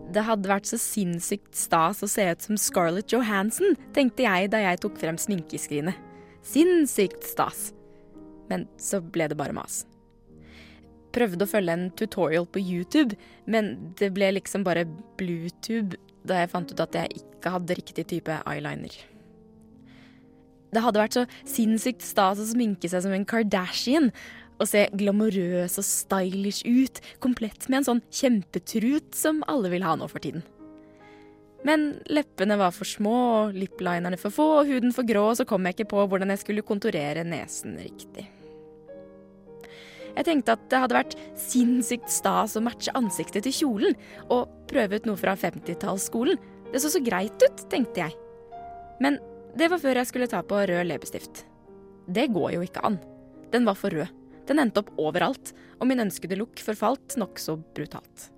[0.10, 4.64] Det hadde vært så sinnssykt stas å se ut som Scarlett Johansson, tenkte jeg da
[4.64, 5.98] jeg tok frem sminkeskrinet.
[6.46, 7.70] Sinnssykt stas.
[8.50, 9.84] Men så ble det bare mas.
[11.14, 14.88] Prøvde å følge en tutorial på YouTube, men det ble liksom bare
[15.20, 18.94] Bluetooth da jeg fant ut at jeg ikke hadde riktig type eyeliner.
[20.70, 24.12] Det hadde vært så sinnssykt stas å sminke seg som en Kardashian.
[24.60, 29.96] Og se glamorøs og stylish ut, komplett med en sånn kjempetrut som alle vil ha
[29.96, 30.44] nå for tiden.
[31.68, 35.48] Men leppene var for små, og liplinerne for få, og huden for grå, og så
[35.48, 38.28] kom jeg ikke på hvordan jeg skulle konturere nesen riktig.
[40.16, 44.00] Jeg tenkte at det hadde vært sinnssykt stas å matche ansiktet til kjolen,
[44.32, 46.40] og prøve ut noe fra 50-tallsskolen.
[46.74, 48.16] Det så så greit ut, tenkte jeg.
[49.04, 49.20] Men
[49.58, 51.46] det var før jeg skulle ta på rød leppestift.
[52.10, 53.00] Det går jo ikke an.
[53.54, 54.19] Den var for rød.
[54.50, 58.30] Den endte opp overalt, og min ønskede look forfalt nokså brutalt.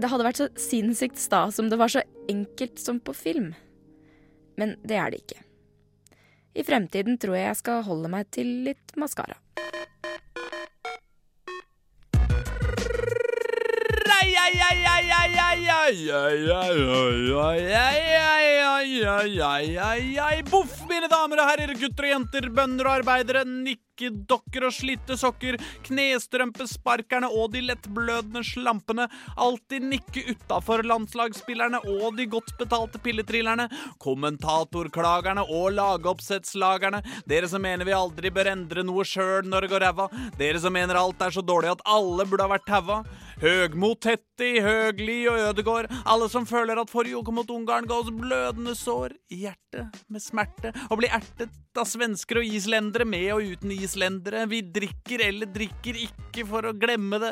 [0.00, 3.52] Det hadde vært så sinnssykt stas om det var så enkelt som på film.
[4.60, 5.40] Men det er det ikke.
[6.56, 9.36] I fremtiden tror jeg jeg skal holde meg til litt maskara.
[20.50, 25.58] Boff, mine damer og herrer, gutter og jenter, bønder og arbeidere, nikkedokker og slitte sokker,
[25.86, 33.68] knestrømpesparkerne og de lettblødende slampene, alltid nikke utafor landslagsspillerne og de godt betalte pilletrillerne,
[34.02, 39.86] kommentatorklagerne og lagoppsettslagerne, dere som mener vi aldri bør endre noe sjøl når det går
[39.86, 40.08] ræva,
[40.40, 43.02] dere som mener alt er så dårlig at alle burde ha vært taua,
[43.40, 48.12] Høgmot, Tetti, Høgli og Ødegård, alle som føler at forrige uke mot Ungarn ga oss
[48.12, 53.54] blødende sår i hjertet med smerte, og blir ertet av svensker og islendere med og
[53.54, 54.42] uten islendere.
[54.50, 57.30] Vi drikker eller drikker ikke for å glemme det.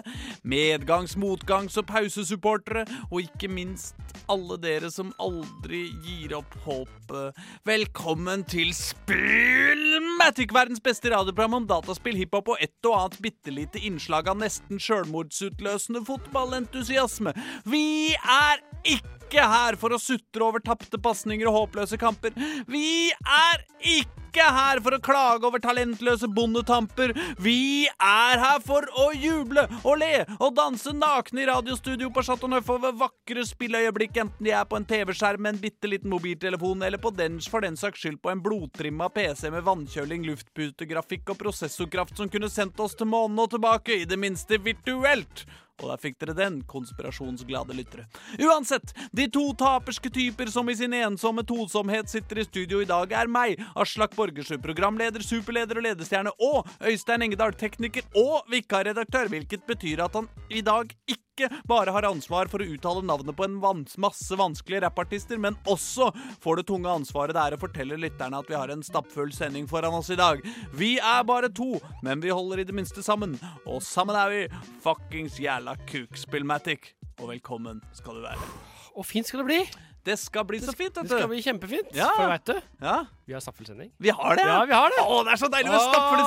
[0.49, 3.99] Medgangs-, motgangs- og pausesupportere, og ikke minst
[4.33, 7.37] alle dere som aldri gir opp håpet.
[7.68, 13.83] Velkommen til Spillmatic, verdens beste radioprogram om dataspill, hiphop og et og annet bitte lite
[13.85, 17.35] innslag av nesten sjølmordsutløsende fotballentusiasme.
[17.69, 22.37] Vi er ikke her for å sutre over tapte pasninger og håpløse kamper.
[22.71, 24.15] Vi er ikke
[24.55, 27.15] her for å klage over talentløse bondetamper.
[27.43, 32.51] Vi er her for å juble og le og danse nakne i radiostudio på Chateau
[32.53, 36.85] Neuf over vakre spilleøyeblikk, enten de er på en TV-skjerm med en bitte liten mobiltelefon,
[36.87, 41.41] eller på den, for den saks skyld på en blodtrimma PC med vannkjøling, luftputegrafikk og
[41.43, 45.49] prosessorkraft som kunne sendt oss til månen og tilbake, i det minste virtuelt.
[45.79, 48.09] Og der fikk dere den, konspirasjonsglade lyttere.
[48.43, 53.12] Uansett, de to taperske typer som i sin ensomme tosomhet sitter i studio i dag,
[53.14, 59.67] er meg, Aslak Borgersrud, programleder, superleder og ledestjerne, og Øystein Engedal, tekniker og vikarredaktør, hvilket
[59.69, 61.28] betyr at han i dag ikke
[61.68, 66.11] bare har ansvar for å uttale navnet på en vans masse vanskelige rappartister, men også
[66.42, 69.68] får det tunge ansvaret det er å fortelle lytterne at vi har en stappfull sending
[69.70, 70.42] foran oss i dag.
[70.74, 73.37] Vi er bare to, men vi holder i det minste sammen.
[73.66, 74.42] Og sammen er vi
[74.85, 76.94] fuckings jævla kukspillmatic.
[77.18, 78.51] Og velkommen skal du være.
[78.98, 79.62] Og fint skal det bli.
[80.09, 81.90] Det skal bli så fint, Det skal bli kjempefint.
[81.97, 82.09] Ja.
[82.16, 82.97] For veit du, Ja.
[83.29, 83.90] vi har stappfull sending.
[84.01, 84.47] Vi har det!
[84.49, 85.03] Ja, vi har det.
[85.05, 86.27] Å, det er så deilig med stappfulle!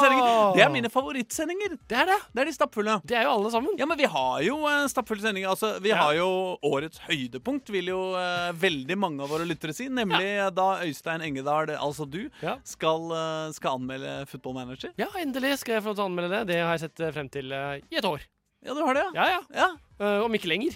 [0.55, 1.77] Det er mine favorittsendinger.
[1.89, 2.17] Det er det.
[2.31, 2.97] Det er de stappfulle.
[3.07, 3.77] Det er jo alle sammen.
[3.79, 5.49] Ja, men vi har jo eh, stappfulle sendinger.
[5.55, 6.01] Altså, vi Ja.
[6.03, 6.27] har jo
[6.67, 9.89] årets høydepunkt, vil jo uh, veldig mange av våre lyttere si.
[9.89, 10.49] Nemlig ja.
[10.53, 12.29] da Øystein Engedal, altså du,
[12.63, 14.93] skal, uh, skal anmelde Football Manager.
[15.01, 16.43] Ja, endelig skal jeg få lov til å anmelde det.
[16.53, 18.21] Det har jeg sett frem til i et år.
[18.61, 19.39] Ja, du har det, Ja, ja.
[19.57, 19.69] ja.
[20.01, 20.75] Uh, om ikke lenger,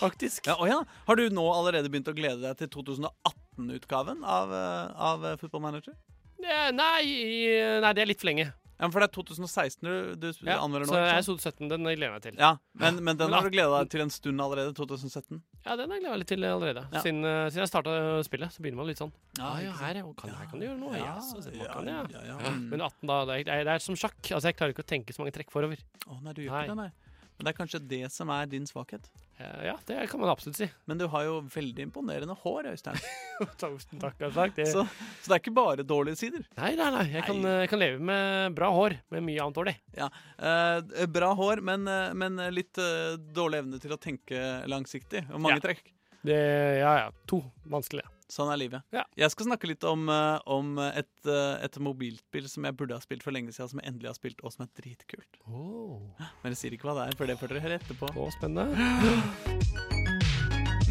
[0.00, 0.46] faktisk.
[0.46, 0.80] Ja, oh, ja.
[1.06, 5.62] Har du nå allerede begynt å glede deg til 2018-utgaven av, eh, av eh, Football
[5.68, 5.94] Manager?
[6.42, 8.50] Nei, nei, det er litt for lenge.
[8.76, 10.92] Ja, men For det er 2016 du, du Ja, anmelder nå?
[10.92, 11.68] så jeg er 2017.
[11.70, 12.34] den gleder jeg meg til.
[12.42, 14.74] Ja, men, men den Men har du gleda deg til en stund allerede?
[14.76, 15.40] 2017?
[15.64, 16.82] Ja, den har jeg gleda meg litt til allerede.
[16.92, 17.04] Ja.
[17.06, 17.96] Siden, uh, siden jeg starta
[18.28, 20.92] spillet, så begynner man litt sånn Ja, Ja, her, kan, her kan du gjøre noe.
[21.00, 22.04] Ja, så, ja, kan, ja.
[22.28, 22.36] ja.
[22.52, 24.20] Men 18, da, det er, det er som sjakk.
[24.28, 25.80] Altså, Jeg klarer ikke å tenke så mange trekk forover.
[26.04, 26.90] Å, nei, du gjør ikke det, nei.
[27.36, 29.04] Men det er kanskje det som er din svakhet?
[29.36, 30.66] Ja, det kan man absolutt si.
[30.88, 32.96] Men du har jo veldig imponerende hår, Øystein.
[33.60, 34.54] Tusen takk, Aslak.
[34.56, 34.86] Det- Så,
[35.20, 36.46] så det er ikke bare dårlige sider.
[36.56, 37.04] Nei, nei, nei.
[37.12, 39.76] Jeg kan, eh, jeg kan leve med bra hår, med mye annet dårlig.
[39.98, 40.08] Ja,
[40.40, 44.40] eh, Bra hår, men, eh, men litt eh, dårlig evne til å tenke
[44.72, 45.26] langsiktig.
[45.28, 45.66] Og mange Ja.
[45.68, 45.84] trekk.
[46.26, 46.40] Det,
[46.80, 47.10] ja, ja.
[47.28, 48.08] To vanskelige.
[48.26, 48.82] Sånn er livet.
[48.90, 49.04] Ja.
[49.14, 53.00] Jeg skal snakke litt om, eh, om et, eh, et mobilspill som jeg burde ha
[53.00, 55.38] spilt for lenge siden, som jeg endelig har spilt, og som er dritkult.
[55.46, 58.10] Men jeg sier ikke hva det er, for det får dere høre etterpå.
[58.16, 58.74] Oh, spennende.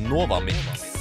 [0.08, 0.96] Nova Mix.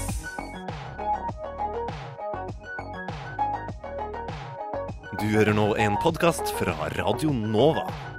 [5.21, 8.14] Du hører nå en podkast fra Radio Nova.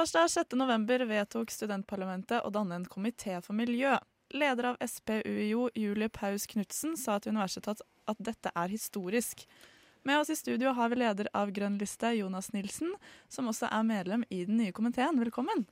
[0.00, 0.52] Torsdag 6.
[0.56, 3.98] november vedtok studentparlamentet å danne en komité for miljø.
[4.32, 9.44] Leder av SPUIO, Julie Paus Knutsen, sa til universitetet at dette er historisk.
[10.08, 12.94] Med oss i studio har vi leder av Grønn liste, Jonas Nilsen,
[13.28, 15.20] som også er medlem i den nye komiteen.
[15.20, 15.66] Velkommen.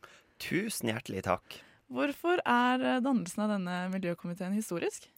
[0.45, 1.63] Tusen hjertelig takk.
[1.89, 5.09] Hvorfor er dannelsen av denne miljøkomiteen historisk?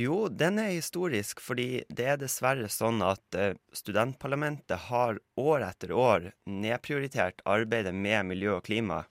[0.00, 5.92] Jo, den er historisk fordi det er dessverre sånn at eh, studentparlamentet har år etter
[5.92, 9.02] år nedprioritert arbeidet med miljø og klima.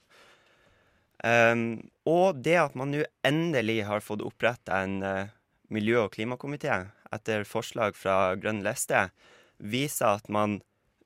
[1.19, 5.31] Um, og det at man nå endelig har fått oppretta en eh,
[5.69, 9.09] miljø- og klimakomité etter forslag fra Grønn liste,
[9.59, 10.61] viser at man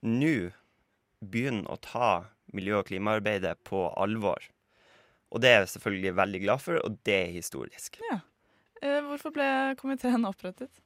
[0.05, 0.53] nå
[1.23, 2.11] begynner å ta
[2.53, 4.45] miljø- og klimaarbeidet på alvor.
[5.33, 7.97] Og det er jeg selvfølgelig veldig glad for, og det er historisk.
[8.11, 8.21] Ja.
[8.83, 9.47] Eh, hvorfor ble
[9.79, 10.81] komiteen opprettet?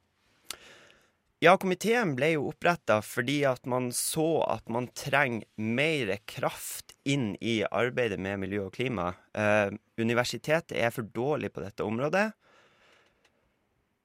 [1.42, 7.32] Ja, komiteen ble jo oppretta fordi at man så at man trenger mer kraft inn
[7.38, 9.12] i arbeidet med miljø og klima.
[9.34, 12.30] Eh, universitetet er for dårlig på dette området.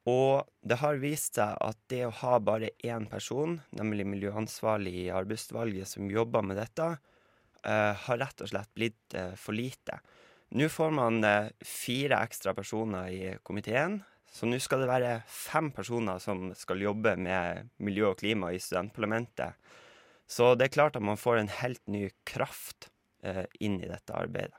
[0.09, 5.11] Og det har vist seg at det å ha bare én person, nemlig miljøansvarlig i
[5.15, 6.89] arbeidsutvalget, som jobber med dette,
[7.63, 10.01] eh, har rett og slett blitt eh, for lite.
[10.53, 15.71] Nå får man eh, fire ekstra personer i komiteen, så nå skal det være fem
[15.73, 19.57] personer som skal jobbe med miljø og klima i studentparlamentet.
[20.29, 22.91] Så det er klart at man får en helt ny kraft
[23.25, 24.53] eh, inn i dette arbeidet.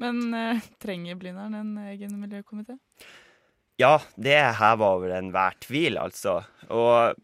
[0.00, 2.78] Men eh, trenger Blindern en egen miljøkomité?
[3.80, 6.38] Ja, det er heva over enhver tvil, altså.
[6.72, 7.20] Og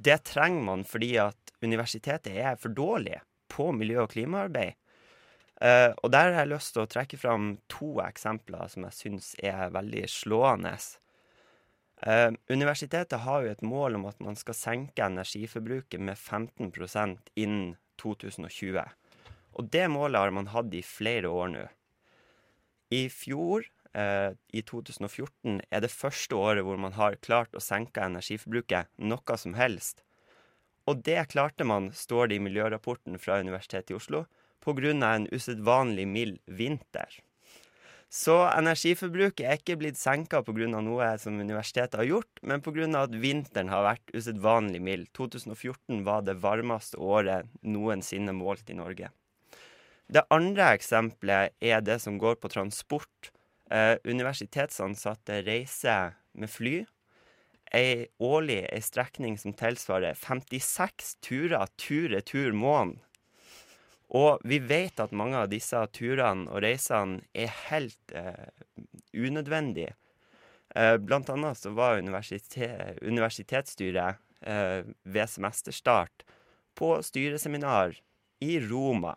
[0.00, 3.20] det trenger man fordi at universitetet er for dårlig
[3.52, 4.80] på miljø- og klimaarbeid.
[5.62, 9.32] Eh, og der har jeg lyst til å trekke fram to eksempler som jeg syns
[9.38, 10.74] er veldig slående.
[12.04, 17.76] Uh, universitetet har jo et mål om at man skal senke energiforbruket med 15% innen
[18.02, 18.82] 2020.
[19.54, 21.62] Og det målet har man hatt i flere år nå.
[22.92, 23.64] I fjor,
[23.96, 29.38] uh, i 2014, er det første året hvor man har klart å senke energiforbruket noe
[29.40, 30.02] som helst.
[30.90, 34.26] Og det klarte man, står det i miljørapporten fra Universitetet i Oslo,
[34.64, 34.90] pga.
[35.14, 37.20] en usedvanlig mild vinter.
[38.14, 40.68] Så energiforbruket er ikke blitt senka pga.
[40.70, 42.86] noe som universitetet har gjort, men pga.
[43.02, 45.08] at vinteren har vært usedvanlig mild.
[45.12, 49.10] 2014 var det varmeste året noensinne målt i Norge.
[50.06, 53.30] Det andre eksempelet er det som går på transport.
[53.70, 56.84] Eh, universitetsansatte reiser med fly.
[57.74, 63.00] Ei årlig ei strekning som tilsvarer 56 turer tur-retur måneden.
[64.14, 68.50] Og vi vet at mange av disse turene og reisene er helt eh,
[69.14, 69.94] unødvendige.
[70.74, 76.26] Eh, blant annet så var universitet, universitetsstyret eh, ved semesterstart
[76.74, 77.94] på styreseminar
[78.44, 79.14] i Roma.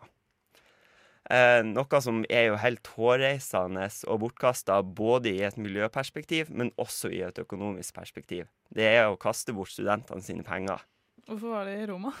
[1.28, 7.10] Eh, noe som er jo helt hårreisende og bortkasta både i et miljøperspektiv, men også
[7.12, 8.48] i et økonomisk perspektiv.
[8.72, 10.80] Det er å kaste bort studentene sine penger.
[11.28, 12.14] Hvorfor var det i Roma?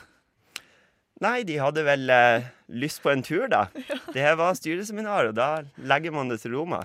[1.24, 3.66] Nei, de hadde vel eh, lyst på en tur, da.
[4.16, 6.84] Det var styreseminar, og da legger man det til Roma.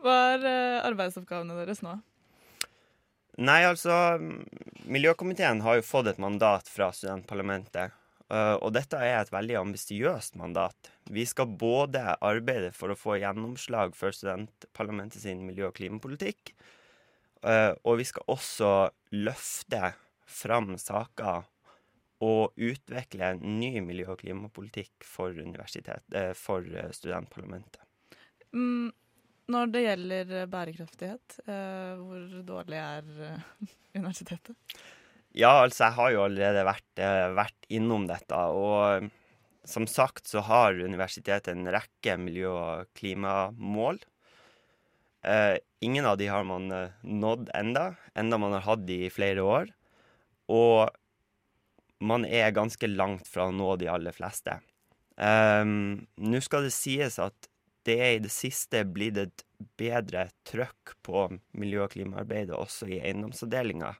[0.00, 1.98] Hva er eh, arbeidsoppgavene deres nå?
[3.40, 4.18] Nei, altså
[4.90, 7.96] Miljøkomiteen har jo fått et mandat fra studentparlamentet.
[8.30, 10.90] Uh, og dette er et veldig ambisiøst mandat.
[11.10, 16.52] Vi skal både arbeide for å få gjennomslag for studentparlamentet sin miljø- og klimapolitikk,
[17.42, 18.70] uh, og vi skal også
[19.18, 19.96] løfte
[20.30, 21.42] fram saker
[22.20, 26.66] og utvikle en ny miljø- og klimapolitikk for, uh, for
[26.96, 27.80] studentparlamentet.
[28.52, 28.90] Mm,
[29.50, 33.64] når det gjelder bærekraftighet, eh, hvor dårlig er eh,
[33.98, 34.54] universitetet?
[35.34, 38.38] Ja, altså, jeg har jo allerede vært, eh, vært innom dette.
[38.54, 39.10] Og
[39.66, 44.00] som sagt så har universitetet en rekke miljø- og klimamål.
[45.26, 49.12] Eh, ingen av de har man eh, nådd enda, enda man har hatt de i
[49.12, 49.74] flere år.
[50.50, 50.90] Og
[52.00, 54.58] man er ganske langt fra å nå de aller fleste.
[55.20, 57.48] Um, Nå skal det sies at
[57.84, 59.44] det er i det siste blitt et
[59.80, 61.26] bedre trøkk på
[61.60, 63.94] miljø- og klimaarbeidet også i eiendomsavdelinga.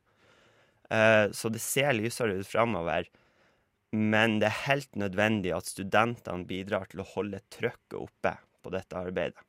[0.90, 3.09] Uh, så det ser lysere ut framover.
[3.90, 8.98] Men det er helt nødvendig at studentene bidrar til å holde trøkket oppe på dette
[8.98, 9.40] arbeidet.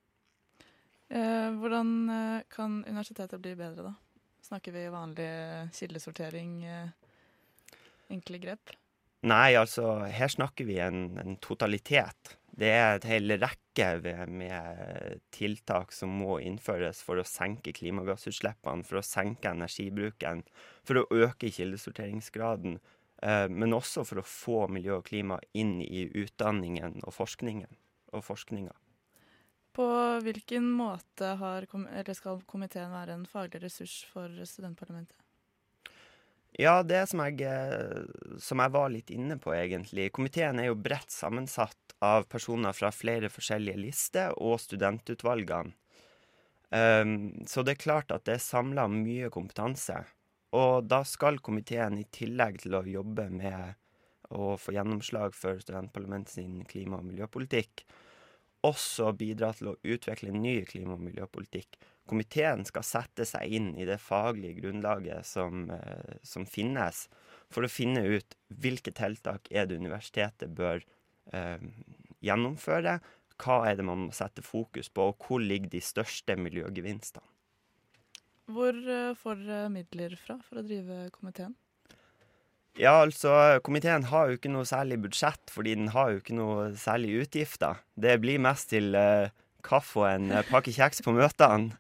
[1.12, 3.94] Eh, hvordan eh, kan universitetet bli bedre, da?
[4.42, 5.28] Snakker vi vanlig
[5.76, 6.94] kildesortering, eh,
[8.12, 8.76] enkle grep?
[9.22, 12.38] Nei, altså, her snakker vi en, en totalitet.
[12.52, 19.00] Det er et hel rekke med tiltak som må innføres for å senke klimagassutslippene, for
[19.00, 20.44] å senke energibruken,
[20.84, 22.80] for å øke kildesorteringsgraden,
[23.24, 27.72] eh, men også for å få miljø og klima inn i utdanningen og forskningen.
[28.12, 28.74] Og forskninga.
[29.72, 29.86] På
[30.20, 35.16] hvilken måte har, eller skal komiteen være en faglig ressurs for studentparlamentet?
[36.60, 40.10] Ja, det som jeg, eh, som jeg var litt inne på, egentlig.
[40.12, 45.78] Komiteen er jo bredt sammensatt av personer fra flere forskjellige lister og studentutvalgene.
[46.72, 49.98] Um, så det er klart at det er samla mye kompetanse.
[50.56, 53.76] Og da skal komiteen i tillegg til å jobbe med
[54.32, 57.84] å få gjennomslag for studentparlamentet sin klima- og miljøpolitikk,
[58.64, 61.76] også bidra til å utvikle ny klima- og miljøpolitikk.
[62.10, 67.06] Komiteen skal sette seg inn i det faglige grunnlaget som, eh, som finnes,
[67.52, 70.84] for å finne ut hvilke tiltak er det universitetet bør
[71.34, 71.64] eh,
[72.24, 73.00] gjennomføre,
[73.42, 77.26] hva er det man må sette fokus på, og hvor ligger de største miljøgevinstene.
[78.52, 81.56] Hvor eh, får dere midler fra for å drive komiteen?
[82.80, 83.34] Ja, altså,
[83.66, 87.82] komiteen har jo ikke noe særlig budsjett, fordi den har jo ikke noe særlig utgifter.
[88.00, 89.32] Det blir mest til eh,
[89.66, 91.76] kaffe og en eh, pakke kjeks på møtene.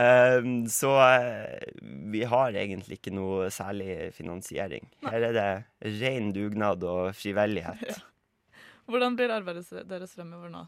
[0.00, 1.68] Ehm, så eh,
[2.10, 4.88] vi har egentlig ikke noe særlig finansiering.
[5.06, 8.00] Her er det ren dugnad og frivillighet.
[8.90, 10.64] Hvordan blir arbeidet deres fremover nå?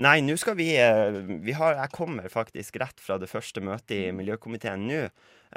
[0.00, 3.96] Nei, nå skal vi eh, vi har, Jeg kommer faktisk rett fra det første møtet
[3.96, 5.02] i miljøkomiteen nå,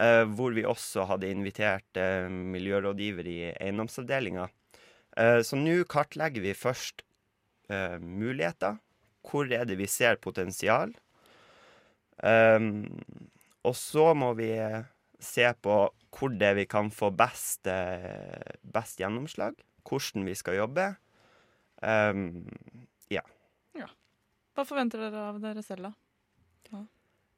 [0.02, 2.02] eh, hvor vi også hadde invitert
[2.34, 4.50] miljørådgiver i eiendomsavdelinga.
[5.18, 7.04] Eh, så nå kartlegger vi først
[7.70, 8.80] eh, muligheter.
[9.24, 10.92] Hvor er det vi ser potensial?
[12.22, 12.86] Ehm,
[13.64, 14.84] og så må vi eh,
[15.24, 15.78] se på
[16.14, 19.58] hvor det vi kan få best, eh, best gjennomslag.
[19.88, 20.92] Hvordan vi skal jobbe.
[21.84, 22.46] Ehm,
[23.12, 23.24] ja.
[23.78, 23.90] Ja.
[24.54, 25.94] Hva forventer dere av dere selv, da?
[26.72, 26.84] Ja.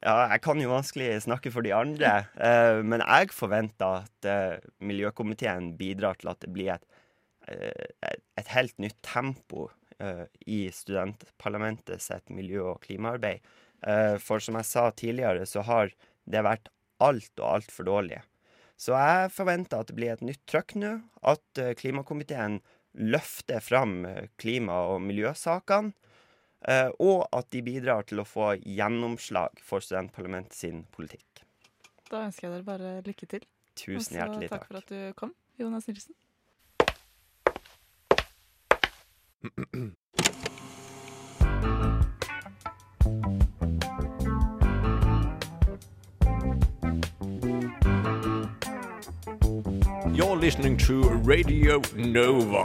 [0.05, 4.67] Ja, jeg kan jo vanskelig snakke for de andre, uh, men jeg forventer at uh,
[4.85, 6.85] miljøkomiteen bidrar til at det blir et,
[7.49, 9.69] uh, et, helt nytt tempo
[10.43, 13.45] i studentparlamentet sitt miljø- og klimaarbeid.
[13.85, 15.93] Eh, for som jeg sa tidligere, så har
[16.25, 16.71] det vært
[17.03, 18.21] alt og altfor dårlig.
[18.81, 22.59] Så jeg forventer at det blir et nytt trøkk nå, at eh, klimakomiteen
[22.95, 25.93] løfter fram eh, klima- og miljøsakene.
[26.65, 31.43] Og at de bidrar til å få gjennomslag for studentparlamentet sin politikk.
[32.09, 33.45] Da ønsker jeg dere bare lykke til.
[33.77, 34.65] Tusen hjertelig takk.
[34.65, 34.71] takk.
[34.71, 36.17] for at du kom, Jonas Nilsen.
[50.15, 52.63] You're listening to Radio Nova.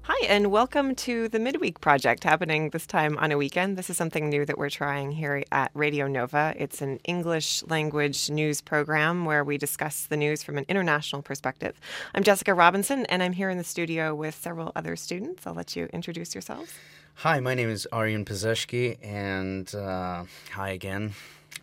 [0.00, 3.76] Hi, and welcome to the Midweek Project happening this time on a weekend.
[3.76, 6.54] This is something new that we're trying here at Radio Nova.
[6.56, 11.78] It's an English language news program where we discuss the news from an international perspective.
[12.14, 15.46] I'm Jessica Robinson, and I'm here in the studio with several other students.
[15.46, 16.72] I'll let you introduce yourselves.
[17.16, 21.12] Hi, my name is Aryan Pazeshki, and uh, hi again,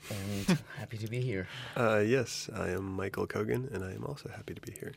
[0.10, 1.48] and happy to be here.
[1.76, 4.94] Uh, yes, I am Michael Kogan, and I am also happy to be here.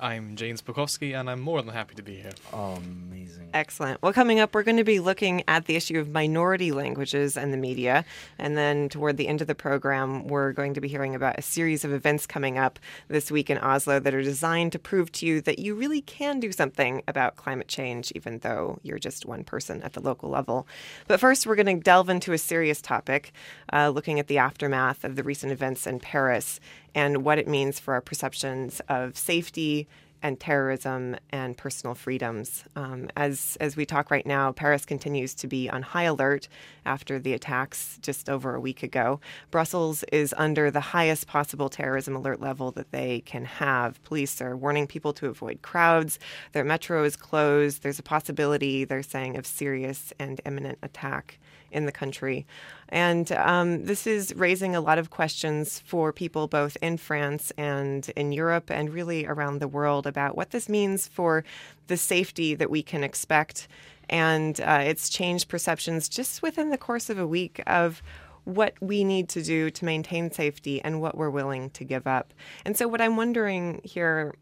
[0.00, 2.30] I'm James Bukowski, and I'm more than happy to be here.
[2.52, 3.50] Oh, amazing.
[3.52, 4.00] Excellent.
[4.00, 7.52] Well, coming up, we're going to be looking at the issue of minority languages and
[7.52, 8.04] the media.
[8.38, 11.42] And then toward the end of the program, we're going to be hearing about a
[11.42, 12.78] series of events coming up
[13.08, 16.38] this week in Oslo that are designed to prove to you that you really can
[16.38, 20.68] do something about climate change, even though you're just one person at the local level.
[21.08, 23.32] But first, we're going to delve into a serious topic,
[23.72, 26.60] uh, looking at the aftermath of the recent events in Paris
[26.94, 29.87] and what it means for our perceptions of safety
[30.22, 32.64] and terrorism and personal freedoms.
[32.76, 36.48] Um, as as we talk right now, Paris continues to be on high alert
[36.84, 39.20] after the attacks just over a week ago.
[39.50, 44.02] Brussels is under the highest possible terrorism alert level that they can have.
[44.04, 46.18] Police are warning people to avoid crowds.
[46.52, 47.82] Their metro is closed.
[47.82, 51.38] There's a possibility, they're saying, of serious and imminent attack
[51.70, 52.46] in the country.
[52.88, 58.08] And um, this is raising a lot of questions for people both in France and
[58.16, 61.44] in Europe and really around the world about what this means for
[61.86, 63.68] the safety that we can expect.
[64.08, 68.02] And uh, it's changed perceptions just within the course of a week of
[68.44, 72.32] what we need to do to maintain safety and what we're willing to give up.
[72.64, 74.34] And so, what I'm wondering here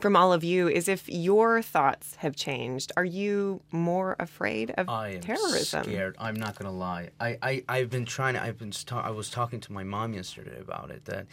[0.00, 2.92] from all of you is if your thoughts have changed.
[2.96, 5.84] Are you more afraid of I am terrorism?
[5.84, 6.16] scared.
[6.18, 7.10] I'm not gonna lie.
[7.20, 8.42] I, I I've been trying to.
[8.42, 8.70] I've been.
[8.70, 11.04] Ta- I was talking to my mom yesterday about it.
[11.04, 11.26] That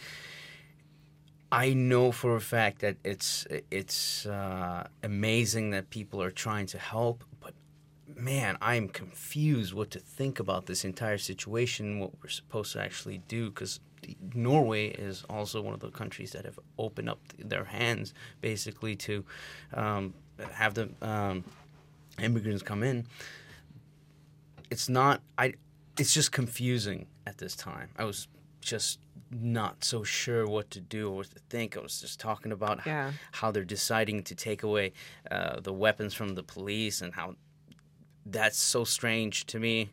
[1.50, 6.78] I know for a fact that it's it's uh, amazing that people are trying to
[6.78, 7.54] help, but
[8.06, 11.98] man, I'm confused what to think about this entire situation.
[12.00, 13.80] What we're supposed to actually do because.
[14.34, 19.24] Norway is also one of the countries that have opened up their hands basically to
[19.74, 20.14] um,
[20.52, 21.44] have the um,
[22.22, 23.06] immigrants come in.
[24.70, 25.54] It's not i
[25.98, 27.88] it's just confusing at this time.
[27.96, 28.28] I was
[28.60, 29.00] just
[29.30, 31.76] not so sure what to do or what to think.
[31.76, 33.12] I was just talking about how, Yeah.
[33.32, 34.92] how they're deciding to take away
[35.30, 37.34] uh, the weapons from the police and how
[38.24, 39.90] that's so strange to me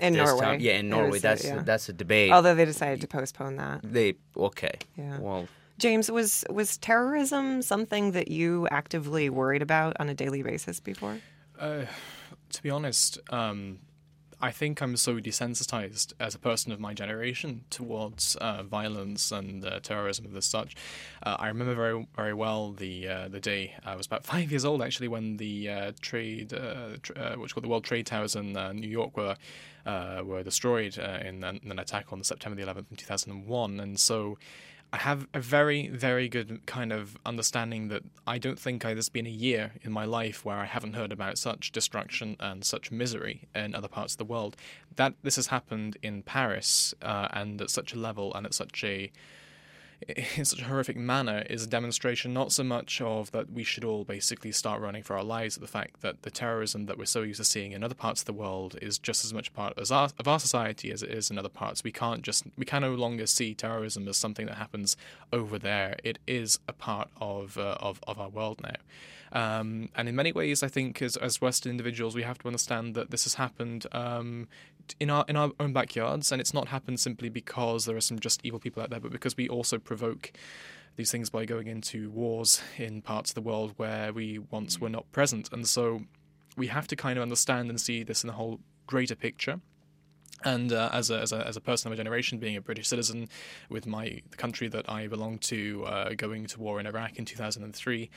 [0.00, 0.44] In this Norway.
[0.44, 0.60] time.
[0.60, 1.62] yeah in norway is, that's yeah.
[1.62, 3.80] that's a debate Although they decided to postpone that.
[3.82, 5.18] they okay Yeah.
[5.18, 10.78] well James, was was terrorism something that you actively worried about on a daily basis
[10.78, 11.18] before?
[11.58, 11.86] Uh,
[12.50, 13.80] to be honest, um,
[14.44, 19.64] I think I'm so desensitized as a person of my generation towards uh, violence and
[19.64, 20.76] uh, terrorism and such.
[21.22, 24.66] Uh, I remember very very well the uh, the day I was about five years
[24.66, 28.52] old actually when the uh, trade uh, tr- what's called the World Trade Towers in
[28.52, 29.36] New York were
[29.86, 34.36] were destroyed in, an- in an attack on September the 11th in 2001, and so.
[34.94, 39.26] I have a very, very good kind of understanding that I don't think there's been
[39.26, 43.48] a year in my life where I haven't heard about such destruction and such misery
[43.56, 44.56] in other parts of the world.
[44.94, 48.84] That this has happened in Paris uh, and at such a level and at such
[48.84, 49.10] a
[50.36, 53.84] in such a horrific manner is a demonstration not so much of that we should
[53.84, 57.04] all basically start running for our lives, but the fact that the terrorism that we're
[57.04, 59.74] so used to seeing in other parts of the world is just as much part
[59.78, 61.84] as our, of our society as it is in other parts.
[61.84, 64.96] We can't just we can no longer see terrorism as something that happens
[65.32, 65.96] over there.
[66.04, 68.76] It is a part of uh, of of our world now.
[69.34, 72.94] Um, and in many ways, I think as, as Western individuals, we have to understand
[72.94, 74.46] that this has happened um,
[75.00, 78.18] in our in our own backyards, and it's not happened simply because there are some
[78.18, 80.32] just evil people out there, but because we also provoke
[80.96, 84.88] these things by going into wars in parts of the world where we once were
[84.88, 86.02] not present, and so
[86.56, 89.60] we have to kind of understand and see this in the whole greater picture.
[90.44, 92.88] And uh, as, a, as, a, as a person of a generation, being a British
[92.88, 93.28] citizen
[93.70, 97.24] with my the country that I belong to, uh, going to war in Iraq in
[97.24, 98.10] 2003,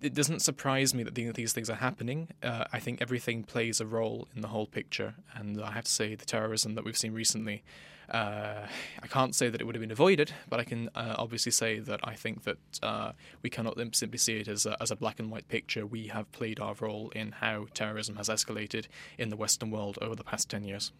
[0.00, 2.28] it doesn't surprise me that these things are happening.
[2.42, 5.90] Uh, I think everything plays a role in the whole picture, and I have to
[5.90, 7.62] say the terrorism that we've seen recently.
[8.10, 8.66] Uh,
[9.00, 11.78] I can't say that it would have been avoided, but I can uh, obviously say
[11.78, 15.20] that I think that uh, we cannot simply see it as a, as a black
[15.20, 15.86] and white picture.
[15.86, 18.86] We have played our role in how terrorism has escalated
[19.16, 20.90] in the Western world over the past 10 years.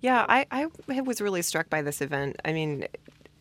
[0.00, 2.40] Yeah, I, I was really struck by this event.
[2.46, 2.86] I mean,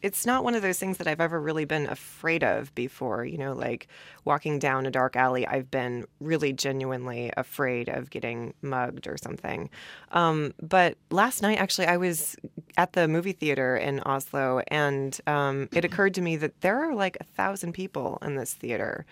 [0.04, 3.24] it's not one of those things that I've ever really been afraid of before.
[3.24, 3.88] You know, like
[4.26, 9.70] walking down a dark alley, I've been really genuinely afraid of getting mugged or something.
[10.12, 12.36] Um, but last night, actually, I was
[12.76, 16.94] at the movie theater in Oslo, and um, it occurred to me that there are
[16.94, 19.06] like a thousand people in this theater.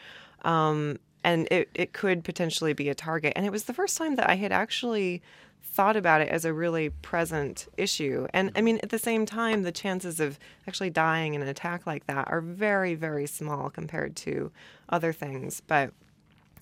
[0.43, 3.33] Um, and it, it could potentially be a target.
[3.35, 5.21] And it was the first time that I had actually
[5.63, 8.27] thought about it as a really present issue.
[8.33, 11.87] And I mean, at the same time, the chances of actually dying in an attack
[11.87, 14.51] like that are very, very small compared to
[14.89, 15.61] other things.
[15.65, 15.93] But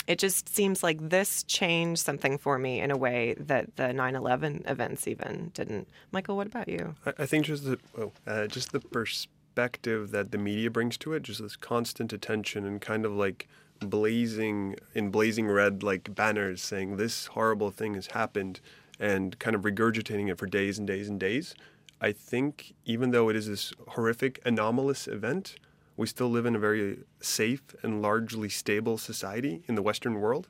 [0.05, 4.16] it just seems like this changed something for me in a way that the 9
[4.16, 5.88] 11 events even didn't.
[6.12, 6.95] Michael, what about you?
[7.05, 11.14] I, I think just the oh, uh, just the perspective that the media brings to
[11.14, 13.47] it, just this constant attention and kind of like
[13.80, 18.59] blazing in blazing red like banners saying this horrible thing has happened
[18.99, 21.55] and kind of regurgitating it for days and days and days.
[22.01, 25.55] I think even though it is this horrific anomalous event,
[25.97, 30.47] we still live in a very safe and largely stable society in the Western world.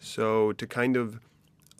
[0.00, 1.20] So to kind of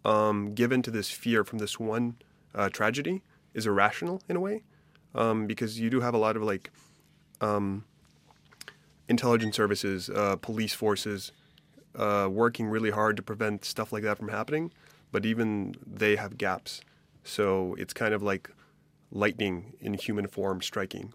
[0.05, 2.17] um, give into this fear from this one
[2.55, 3.23] uh, tragedy
[3.55, 4.63] is irrational in a way,
[5.15, 6.71] um, because you do have a lot of like
[7.41, 7.85] um,
[9.11, 11.33] intelligence services, uh, police forces
[11.97, 14.73] uh, working really hard to prevent stuff like that from happening,
[15.11, 16.81] but even they have gaps.
[17.25, 18.49] So it's kind of like
[19.11, 21.13] lightning in human form striking.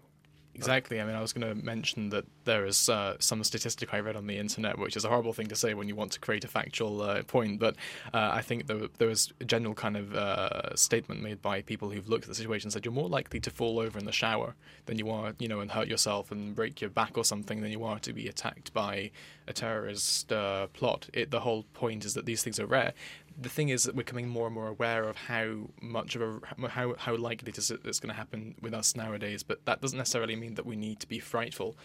[0.54, 1.00] Exactly.
[1.00, 4.16] I mean, I was going to mention that there is uh, some statistic I read
[4.16, 6.44] on the internet, which is a horrible thing to say when you want to create
[6.44, 7.60] a factual uh, point.
[7.60, 7.76] But
[8.14, 11.90] uh, I think there, there was a general kind of uh, statement made by people
[11.90, 14.12] who've looked at the situation and said you're more likely to fall over in the
[14.12, 14.54] shower
[14.86, 17.70] than you are, you know, and hurt yourself and break your back or something than
[17.70, 19.10] you are to be attacked by
[19.46, 21.08] a terrorist uh, plot.
[21.12, 22.94] It, the whole point is that these things are rare.
[23.38, 26.68] The thing is that we're becoming more and more aware of how much of a
[26.68, 29.42] how how likely it is it's going to happen with us nowadays.
[29.42, 31.76] But that doesn't necessarily mean that we need to be frightful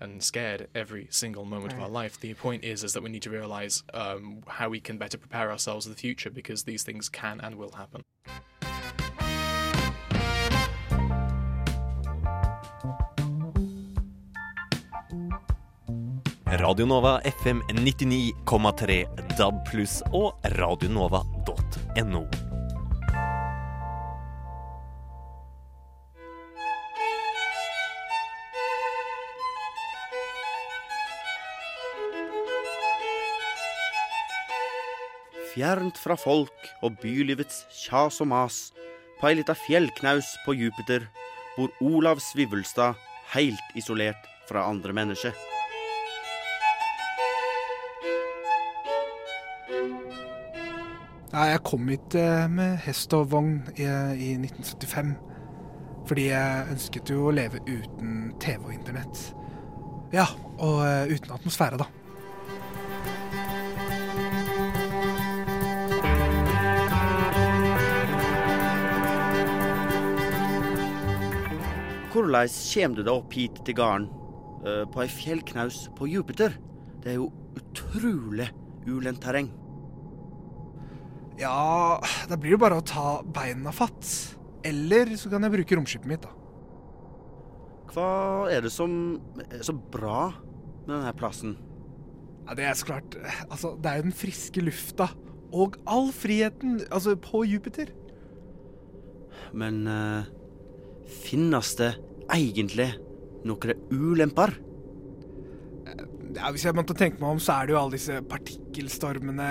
[0.00, 2.20] and scared every single moment of our life.
[2.20, 5.50] The point is is that we need to realize um, how we can better prepare
[5.50, 8.02] ourselves for the future because these things can and will happen.
[16.46, 22.45] Radio Nova FM 99,3 DAB pluss og radionova.no.
[35.56, 38.56] Fjernt fra folk og bylivets kjas og mas,
[39.16, 41.06] på ei lita fjellknaus på Jupiter,
[41.54, 42.98] bor Olav Svivelstad
[43.32, 45.32] heilt isolert fra andre mennesker.
[51.32, 55.16] Nei, jeg kom hit eh, med hest og vogn i, i 1975.
[56.06, 59.24] Fordi jeg ønsket jo å leve uten TV og internett.
[60.12, 60.28] Ja,
[60.60, 61.88] og eh, uten atmosfære, da.
[72.16, 74.08] Hvordan kommer du deg opp hit til garden
[74.64, 76.56] eh, på ei fjellknaus på Jupiter?
[77.04, 78.48] Det er jo utrolig
[78.86, 79.50] ulendt terreng.
[81.36, 82.00] Ja,
[82.30, 84.08] da blir det bare å ta beina fatt.
[84.66, 86.32] Eller så kan jeg bruke romskipet mitt, da.
[87.92, 88.08] Hva
[88.52, 88.90] er det som
[89.44, 90.30] er så bra
[90.86, 91.54] med denne plassen?
[92.46, 93.16] Ja, Det er så klart
[93.50, 95.08] Altså, det er jo den friske lufta.
[95.52, 97.92] Og all friheten, altså, på Jupiter.
[99.54, 100.26] Men eh,
[101.06, 101.92] finnes det
[102.32, 102.90] egentlig
[103.46, 104.56] noen ulemper?
[106.36, 109.50] Ja, Hvis jeg måtte tenke meg om, så er det jo alle disse partikkelstormene.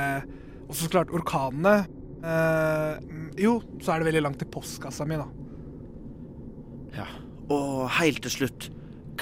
[0.68, 1.86] Og så klart orkanene.
[2.26, 3.00] Eh,
[3.42, 5.28] jo, så er det veldig langt til postkassa mi, da.
[6.96, 7.08] Ja.
[7.54, 8.70] Og helt til slutt,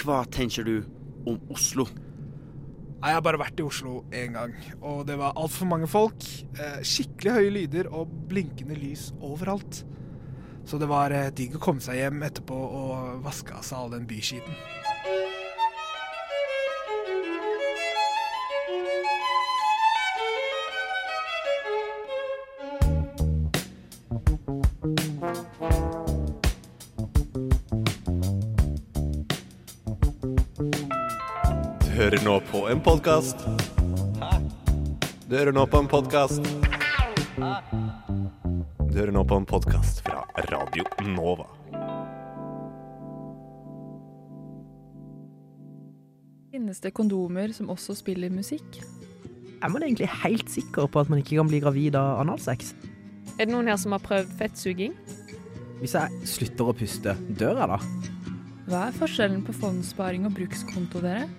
[0.03, 0.75] hva tenker du
[1.27, 1.87] om Oslo?
[3.03, 6.23] Nei, Jeg har bare vært i Oslo én gang, og det var altfor mange folk.
[6.55, 9.81] Eh, skikkelig høye lyder og blinkende lys overalt.
[10.65, 13.91] Så det var eh, digg å komme seg hjem etterpå og vaske av seg all
[13.93, 14.55] den byskiten.
[31.83, 33.45] Du hører nå på en podkast.
[35.27, 36.53] Du hører nå på en podkast.
[38.93, 41.45] Du hører nå på en podkast fra Radio Nova.
[46.49, 48.79] Finnes det kondomer som også spiller musikk?
[49.61, 52.73] Er man egentlig helt sikker på at man ikke kan bli gravid av analsex?
[53.37, 54.97] Er det noen her som har prøvd fettsuging?
[55.83, 57.79] Hvis jeg slutter å puste, dør jeg da?
[58.71, 61.29] Hva er forskjellen på fondssparing og brukskonto, dere?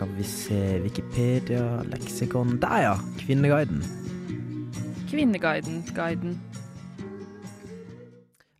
[0.00, 1.62] Kan vi se Wikipedia,
[1.92, 2.94] leksikon Der, ja!
[3.22, 3.86] Kvinneguiden.
[5.06, 6.40] Kvinneguiden, guiden.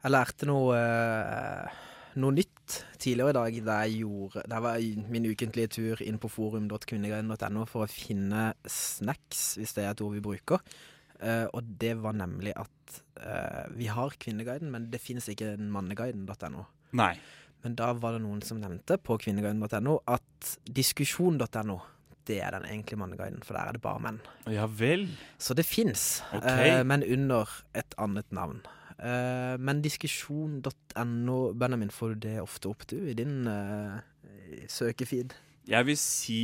[0.07, 1.78] Jeg lærte noe, eh,
[2.22, 6.30] noe nytt tidligere i dag da jeg gjorde Det var min ukentlige tur inn på
[6.30, 10.62] forum.kvinneguiden.no for å finne snacks, hvis det er et ord vi bruker.
[11.18, 16.62] Eh, og det var nemlig at eh, vi har Kvinneguiden, men det finnes ikke manneguiden.no.
[17.02, 17.16] Nei.
[17.66, 21.80] Men da var det noen som nevnte på kvinneguiden.no at diskusjon.no
[22.26, 24.22] det er den egentlige manneguiden, for der er det bare menn.
[24.50, 25.09] Ja vel.
[25.38, 26.78] Så det fins, okay.
[26.78, 28.62] eh, men under et annet navn.
[28.97, 33.99] Eh, men diskusjon.no, Benjamin, får du det ofte opp du i din uh,
[34.72, 35.34] søkefeed?
[35.66, 36.36] Jeg vil si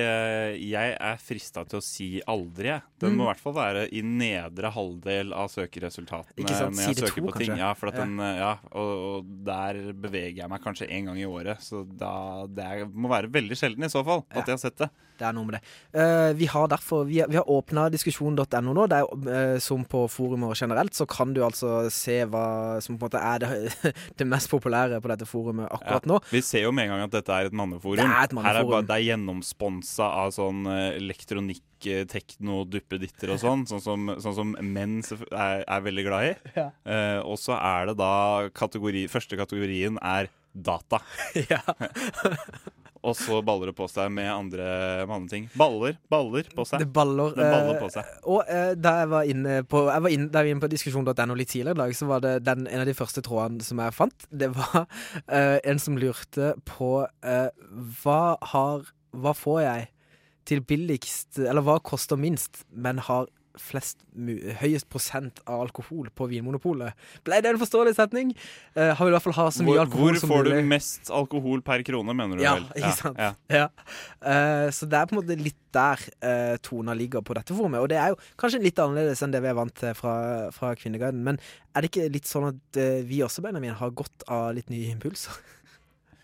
[0.00, 2.82] eh, Jeg er frista til å si aldri, jeg.
[3.02, 3.26] Den må Mm.
[3.26, 6.38] i hvert fall være i nedre halvdel av søkeresultatene.
[6.38, 7.56] Når jeg søker to, på ting.
[7.58, 8.04] Ja, for at Ja.
[8.06, 11.60] Den, eh, ja og, og der beveger jeg meg kanskje én gang i året.
[11.60, 14.78] Så da, det er, må være veldig sjelden i så fall at jeg har sett
[14.78, 14.90] det.
[15.18, 15.62] Det er noe med det.
[15.94, 18.86] Uh, vi har derfor Vi, vi har åpna diskusjon.no nå.
[18.90, 23.06] Det er, eh, som på forumer generelt, så kan du altså se hva som på
[23.06, 26.18] en måte er det, det mest populære på dette forumet akkurat nå.
[26.32, 28.00] Vi ser jo med en gang at dette er et manneforum.
[28.00, 28.48] Det er et manneforum.
[28.48, 33.64] Her er bare, det er gjennomsponsa av sånn eh, elektronikk, eh, tekno, duppeditter og sånn.
[33.70, 35.00] Sånn som, sånn som menn
[35.30, 36.34] er, er veldig glad i.
[36.62, 36.68] Ja.
[36.84, 38.12] Eh, og så er det da
[38.54, 41.00] kategori Første kategorien er data.
[43.02, 44.66] og så baller det på seg med andre,
[45.08, 45.46] med andre ting.
[45.58, 46.84] Baller, baller på seg.
[46.84, 48.12] Det baller, Det baller eh, på seg.
[48.30, 50.70] Og uh, da jeg var inne på, jeg var inne, da jeg var inne på
[50.70, 53.82] diskusjon.no litt tidligere i dag, så var det den, en av de første trådene som
[53.82, 54.28] jeg fant.
[54.30, 57.48] Det var uh, en som lurte på uh,
[58.02, 58.22] hva
[58.54, 59.88] har Hva får jeg
[60.48, 63.26] til billigst Eller hva koster minst, men har
[63.60, 64.00] flest
[64.60, 66.96] høyest prosent av alkohol på Vinmonopolet?
[67.26, 68.32] Ble det en forståelig setning?
[68.76, 70.52] Uh, har vi i hvert fall ha så mye Hvor, alkohol hvor som får du
[70.70, 72.68] mest alkohol per krone, mener du Ja, vel?
[72.80, 73.20] ikke sant.
[73.20, 73.32] Ja.
[73.62, 73.66] Ja.
[74.24, 77.80] Uh, så det er på en måte litt der uh, tona ligger på dette forumet.
[77.80, 80.14] Og det er jo kanskje litt annerledes enn det vi er vant til fra,
[80.52, 81.22] fra Kvinneguiden.
[81.24, 81.40] Men
[81.72, 84.92] er det ikke litt sånn at uh, vi også, Benjamin, har godt av litt nye
[84.92, 85.40] impulser?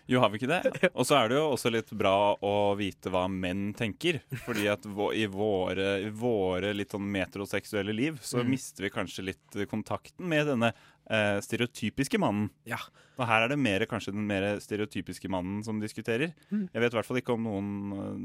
[0.09, 0.89] Jo, har vi ikke det?
[0.97, 4.17] Og så er det jo også litt bra å vite hva menn tenker.
[4.45, 8.49] Fordi at i våre, i våre litt sånn metroseksuelle liv så Mm.
[8.55, 10.71] mister vi kanskje litt kontakten med denne
[11.09, 12.49] eh, stereotypiske mannen.
[12.69, 12.77] Ja.
[13.19, 16.33] Og her er det mer, kanskje den mer stereotypiske mannen som diskuterer.
[16.49, 16.69] Mm.
[16.73, 18.19] Jeg vet i hvert fall ikke om noen, eh,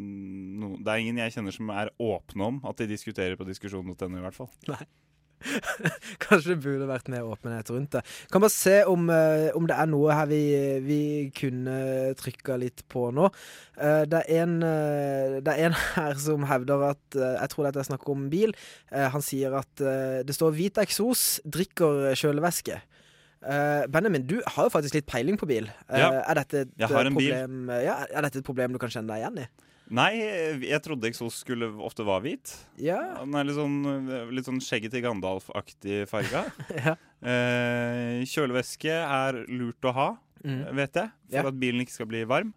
[0.64, 3.92] noen Det er ingen jeg kjenner som er åpne om at de diskuterer på diskusjon.no,
[4.18, 4.50] i hvert fall.
[4.72, 4.84] Nei.
[6.24, 8.02] Kanskje det burde vært mer åpenhet rundt det.
[8.32, 10.42] Kan bare se om, eh, om det er noe her vi,
[10.84, 11.00] vi
[11.36, 11.76] kunne
[12.18, 13.28] trykka litt på nå.
[13.76, 17.82] Eh, det, er en, eh, det er en her som hevder at Jeg tror dette
[17.82, 18.54] er snakk om bil.
[18.90, 19.82] Han sier at
[20.26, 22.80] det står 'hvit eksos, drikker kjølevæske'.
[23.92, 25.68] Benjamin, du har jo faktisk litt peiling på bil.
[25.90, 27.30] Ja, er, dette et, jeg har en bil.
[27.30, 29.46] problem, ja, er dette et problem du kan kjenne deg igjen i?
[29.92, 30.12] Nei,
[30.64, 32.54] jeg trodde eksos skulle ofte var hvit.
[32.80, 32.98] Ja.
[33.20, 33.78] Den er litt sånn,
[34.32, 36.46] litt sånn skjegget til Gandalf-aktig farga.
[36.84, 36.94] Ja.
[37.24, 40.08] eh, kjølevæske er lurt å ha.
[40.44, 40.60] Mm.
[40.76, 41.48] vet jeg, for Ja.
[41.48, 42.50] at bilen ikke skal bli varm.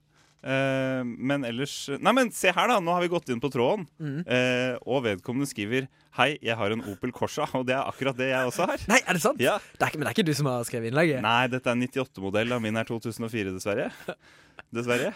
[0.44, 2.80] Eh, men ellers Nei, men se her, da!
[2.84, 3.86] Nå har vi gått inn på tråden.
[4.00, 4.20] Mm.
[4.28, 5.88] Eh, og vedkommende skriver
[6.20, 8.84] Hei, jeg har en Opel Corsa, og det er akkurat det jeg også har.
[8.92, 9.40] Nei, er det sant?
[9.44, 9.58] Ja.
[9.78, 11.22] Det er ikke, men det er ikke du som har skrevet innlegget?
[11.24, 13.92] Nei, dette er en 98-modell, og min er 2004, dessverre.
[14.76, 15.14] Dessverre.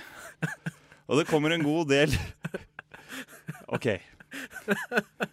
[1.09, 2.15] Og det kommer en god del
[3.75, 3.87] OK.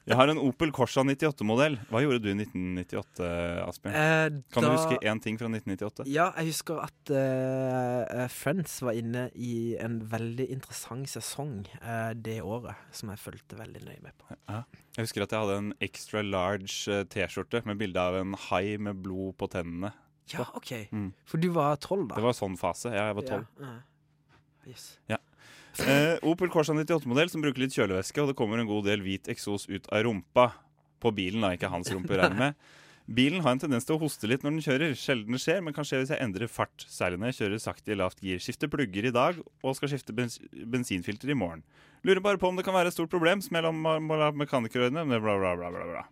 [0.08, 1.76] Jeg har en Opel Corsa 98-modell.
[1.90, 3.28] Hva gjorde du i 1998,
[3.62, 3.94] Asbjørn?
[3.94, 6.06] Eh, kan du huske én ting fra 1998?
[6.10, 12.40] Ja, jeg husker at eh, Friends var inne i en veldig interessant sesong uh, det
[12.42, 14.34] året, som jeg fulgte veldig nøye med på.
[14.50, 14.64] Ja.
[14.96, 19.04] Jeg husker at jeg hadde en extra large T-skjorte med bilde av en hai med
[19.04, 19.92] blod på tennene.
[20.32, 20.74] Ja, OK.
[20.90, 21.12] Mm.
[21.28, 22.18] For du var tolv, da?
[22.18, 22.92] Det var sånn fase.
[22.92, 23.48] Ja, jeg var tolv.
[23.62, 23.76] Ja.
[24.68, 24.90] Yes.
[25.08, 25.16] Ja.
[25.84, 29.30] Eh, Opel Corsa 98-modell som bruker litt kjølevæske, og det kommer en god del hvit
[29.30, 30.50] eksos ut av rumpa.
[30.98, 32.70] På bilen, da, ikke hans rumpe, regner med.
[33.08, 34.96] Bilen har en tendens til å hoste litt når den kjører.
[34.98, 36.84] Sjelden det skjer, men kan skje hvis jeg endrer fart.
[36.90, 38.42] Særlig når jeg kjører sakte i lavt gir.
[38.42, 41.62] Skifter plugger i dag og skal skifte bens bensinfilter i morgen.
[42.04, 43.40] Lurer bare på om det kan være et stort problem.
[43.44, 46.04] Smell om må la mekanikerøyne, bla, bla, bla, bla.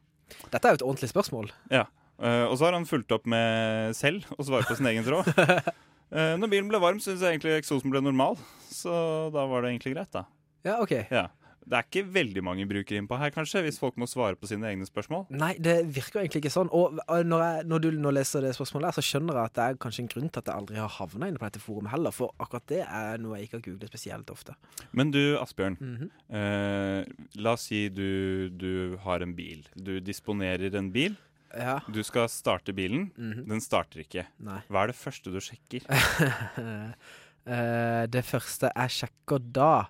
[0.55, 1.51] Dette er jo et ordentlig spørsmål.
[1.75, 1.85] Ja.
[2.17, 5.29] Eh, og så har han fulgt opp med selv og svaret på sin egen tråd.
[6.13, 8.39] Eh, når bilen ble varm, syntes jeg egentlig eksosen ble normal.
[8.71, 8.93] Så
[9.35, 10.27] da var det egentlig greit, da.
[10.67, 10.95] Ja, OK.
[11.11, 11.29] Ja.
[11.67, 14.69] Det er ikke veldig mange brukere innpå her, kanskje, hvis folk må svare på sine
[14.71, 15.25] egne spørsmål.
[15.35, 16.69] Nei, det virker egentlig ikke sånn.
[16.71, 19.57] Og og når, jeg, når du nå leser det spørsmålet, her, så skjønner jeg at
[19.59, 21.91] det er kanskje en grunn til at jeg aldri har havna inne på dette forumet
[21.91, 22.15] heller.
[22.15, 24.55] For akkurat det er noe jeg ikke har googlet spesielt ofte.
[24.95, 25.79] Men du, Asbjørn.
[25.83, 26.11] Mhm.
[26.39, 27.03] eh,
[27.43, 29.67] la oss si du, du har en bil.
[29.75, 31.19] Du disponerer en bil.
[31.55, 31.79] Ja.
[31.93, 33.11] Du skal starte bilen.
[33.17, 33.47] Mhm.
[33.49, 34.27] Den starter ikke.
[34.43, 34.61] Nei.
[34.69, 35.87] Hva er det første du sjekker?
[35.87, 39.87] uh, det første jeg sjekker da,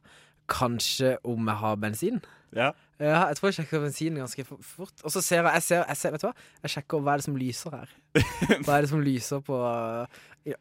[0.50, 2.20] kanskje om jeg har bensin.
[2.54, 2.70] Ja.
[2.96, 4.94] Ja, jeg tror jeg sjekker bensin ganske fort.
[5.04, 6.36] Og så ser jeg, jeg, ser, jeg ser, Vet du hva?
[6.64, 7.90] Jeg sjekker hva er det som lyser her.
[8.64, 9.56] Hva er det som lyser på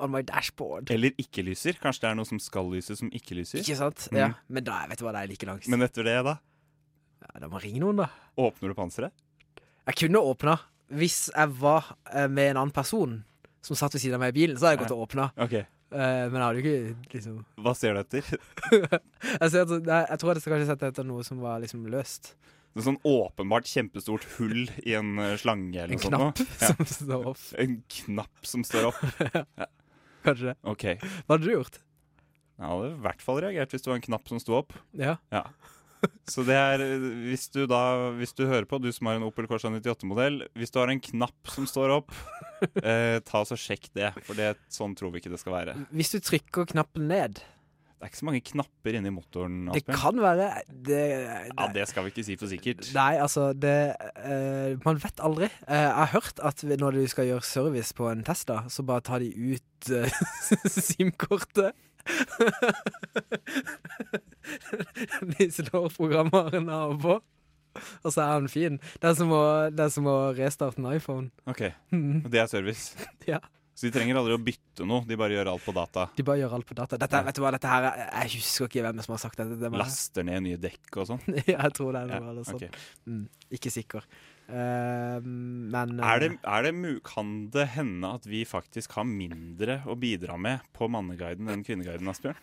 [0.02, 0.90] On my dashboard.
[0.92, 1.78] Eller ikke lyser.
[1.80, 3.62] Kanskje det er noe som skal lyse, som ikke lyser.
[3.62, 4.10] Ikke sant?
[4.12, 4.20] Mm.
[4.20, 4.28] Ja.
[4.52, 5.70] Men da vet du hva, det er like langt.
[5.72, 6.36] Men etter det, da?
[7.24, 8.10] Ja, da må jeg ringe noen, da.
[8.42, 9.16] Åpner du panseret?
[9.86, 10.58] Jeg kunne åpna
[10.94, 13.24] hvis jeg var eh, med en annen person
[13.66, 14.58] som satt ved siden av meg i bilen.
[14.60, 15.30] Så hadde jeg gått og åpna.
[15.42, 15.64] Okay.
[15.96, 18.28] Eh, men jeg hadde jo ikke liksom Hva ser du etter?
[19.42, 22.36] jeg, ser, at- jeg, jeg tror jeg kanskje sett etter noe som var liksom løst.
[22.76, 26.42] Det er sånn åpenbart kjempestort hull i en eh, slange eller En noe sånt.
[26.44, 27.46] Knapp som står opp.
[27.64, 29.02] En knapp som står opp.
[29.24, 29.70] ja.
[30.26, 30.56] Kanskje det.
[30.74, 30.98] Okay.
[31.26, 31.80] Hva hadde du gjort?
[32.56, 34.76] Jeg hadde i hvert fall reagert hvis det var en knapp som sto opp.
[34.98, 35.16] Ja.
[35.34, 35.46] Ja.
[36.34, 39.26] Så det er eh, Hvis du da Hvis du hører på, du som har en
[39.28, 42.14] Opel Corsa 98-modell Hvis du har en knapp som står opp,
[42.84, 44.12] eh, ta så sjekk det.
[44.26, 45.76] For det, sånn tror vi ikke det skal være.
[45.96, 49.58] Hvis du trykker knappen ned Det er ikke så mange knapper inni motoren.
[49.72, 49.80] Aspen.
[49.80, 50.50] Det kan være
[50.90, 51.02] det,
[51.52, 52.90] Ja, Det skal vi ikke si for sikkert.
[52.98, 55.50] Nei, altså det eh, Man vet aldri.
[55.68, 59.06] Eh, jeg har hørt at når du skal gjøre service på en Tesla, så bare
[59.06, 60.22] tar de ut uh,
[60.90, 61.76] SIM-kortet.
[65.38, 67.16] De slår programvaren av og på,
[68.06, 68.78] og så er han fin.
[69.02, 69.42] Det er som å,
[69.74, 71.32] det er som å restarte en iPhone.
[71.50, 72.26] Ok, Mhm.
[72.26, 72.96] og Det er service.
[73.28, 73.40] Ja.
[73.76, 76.06] Så de trenger aldri å bytte noe, de bare gjør alt på data.
[76.16, 76.96] De bare gjør alt på data.
[76.96, 79.58] Dette, vet du hva, dette her er, Jeg husker ikke hvem som har sagt dette.
[79.60, 81.20] Det Laster ned nye dekk og sånn.
[81.52, 82.64] ja, jeg tror det er noe Ja, eller sånt.
[82.64, 82.70] Okay.
[83.12, 84.08] Mm, ikke sikker.
[84.46, 86.74] Eh, men Er det, er det,
[87.08, 92.10] kan det hende at vi faktisk har mindre å bidra med på Manneguiden enn Kvinneguiden,
[92.12, 92.38] Asbjørn?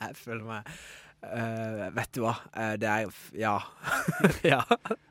[0.00, 0.70] Jeg føler meg
[1.24, 3.58] uh, Vet du hva, Eh, det er Ja.
[4.54, 4.62] ja.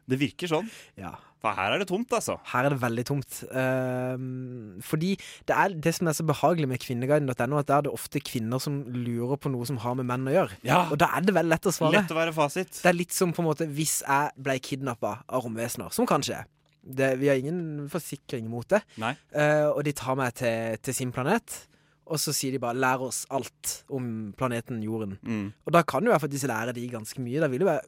[0.05, 0.69] Det virker sånn.
[0.97, 1.15] Ja.
[1.45, 2.39] For her er det tomt, altså.
[2.49, 3.37] Her er det veldig tomt.
[3.53, 5.11] Ehm, fordi
[5.45, 8.61] det er det som er så behagelig med kvinneguiden.no, at der er det ofte kvinner
[8.63, 10.57] som lurer på noe som har med menn å gjøre.
[10.65, 10.81] Ja.
[10.89, 11.99] Og da er det veldig lett å svare.
[11.99, 12.81] Lett å være fasit.
[12.81, 16.25] Det er litt som på en måte hvis jeg ble kidnappa av romvesener, som kan
[16.25, 16.41] skje.
[16.85, 18.81] Det, vi har ingen forsikring mot det.
[18.97, 21.61] Eh, og de tar meg til, til sin planet,
[22.05, 25.17] og så sier de bare 'lær oss alt om planeten Jorden'.
[25.25, 25.53] Mm.
[25.65, 27.41] Og da kan jo jeg faktisk lære de ganske mye.
[27.41, 27.81] Da vil jo jeg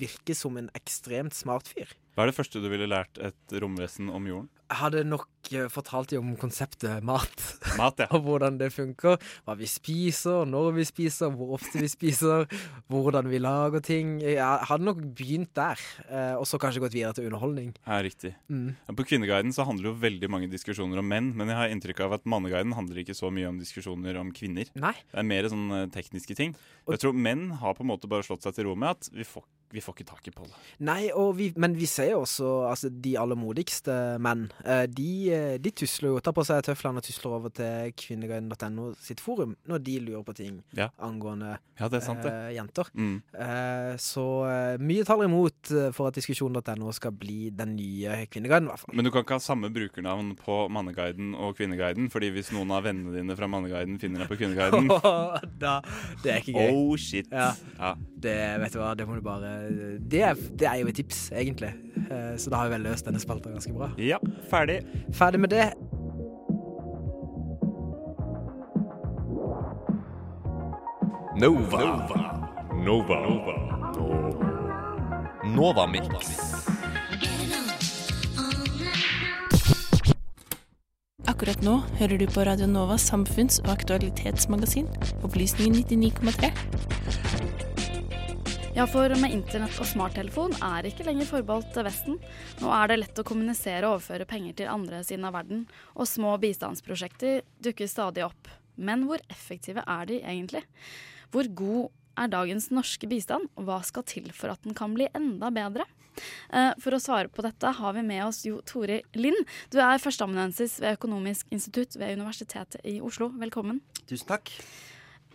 [0.00, 1.92] virke som en ekstremt smart fyr.
[2.18, 4.48] Hva er det første du ville lært et romvesen om jorden?
[4.64, 7.44] Jeg hadde nok eh, fortalt dem om konseptet mat.
[7.78, 8.08] Mat, ja.
[8.16, 9.20] og hvordan det funker.
[9.46, 12.48] Hva vi spiser, når vi spiser, hvor ofte vi spiser,
[12.90, 14.16] hvordan vi lager ting.
[14.18, 17.70] Jeg hadde nok begynt der, eh, og så kanskje gått videre til underholdning.
[17.84, 18.32] Ja, riktig.
[18.50, 18.72] Mm.
[18.98, 22.16] På Kvinneguiden så handler jo veldig mange diskusjoner om menn, men jeg har inntrykk av
[22.18, 24.66] at Manneguiden handler ikke så mye om diskusjoner om kvinner.
[24.74, 24.96] Nei.
[25.06, 26.58] Det er mer sånn tekniske ting.
[26.90, 29.12] Og jeg tror menn har på en måte bare slått seg til ro med at
[29.14, 30.48] vi får vi får ikke tak i Pål.
[30.86, 33.92] Nei, og vi, men vi ser jo også altså, de aller modigste
[34.24, 34.46] menn.
[34.64, 38.92] eh, De, eh, de tusler jo, tar på seg tøflene og tusler over til kvinneguiden.no
[39.02, 40.88] sitt forum når de lurer på ting Ja.
[40.98, 42.32] angående Ja, det sant, det.
[42.32, 42.88] eh, jenter.
[42.94, 43.18] Mm.
[43.34, 44.24] Uh, så
[44.80, 48.96] mye taler imot for at diskusjon.no skal bli den nye kvinneguiden, i hvert fall.
[48.96, 52.82] Men du kan ikke ha samme brukernavn på Manneguiden og Kvinneguiden, fordi hvis noen av
[52.88, 54.88] vennene dine fra Manneguiden finner deg på Kvinneguiden
[55.62, 55.76] da,
[56.24, 56.72] det er ikke gøy.
[56.74, 57.28] Oh shit.
[57.30, 57.52] Ja.
[57.78, 57.94] Ja.
[58.18, 59.52] Det, vet du hva, det må du bare
[60.10, 61.72] Det er, det er jo et tips, egentlig.
[62.10, 63.90] Eh, Så da har vi vel løst denne spalta ganske bra.
[63.98, 64.18] Ja,
[64.50, 64.80] ferdig.
[65.12, 65.68] Ferdig med det.
[71.36, 71.80] Nova.
[72.84, 73.18] Nova.
[73.26, 73.54] Nova.
[75.44, 76.08] Nova Mix.
[81.28, 84.88] Akkurat nå hører du på Radio Novas samfunns- og aktualitetsmagasin,
[85.22, 86.50] Opplysningen 99,3.
[88.78, 92.14] Ja, for med internett og smarttelefon er ikke lenger forbeholdt Vesten.
[92.62, 95.64] Nå er det lett å kommunisere og overføre penger til andre siden av verden,
[95.98, 98.46] og små bistandsprosjekter dukker stadig opp.
[98.78, 100.62] Men hvor effektive er de egentlig?
[101.34, 101.88] Hvor god
[102.22, 105.88] er dagens norske bistand, og hva skal til for at den kan bli enda bedre?
[106.54, 109.42] Eh, For å svare på dette har vi med oss Jo Tore Lind.
[109.74, 113.32] Du er førsteamanuensis ved Økonomisk institutt ved Universitetet i Oslo.
[113.42, 113.82] Velkommen.
[114.06, 114.54] Tusen takk.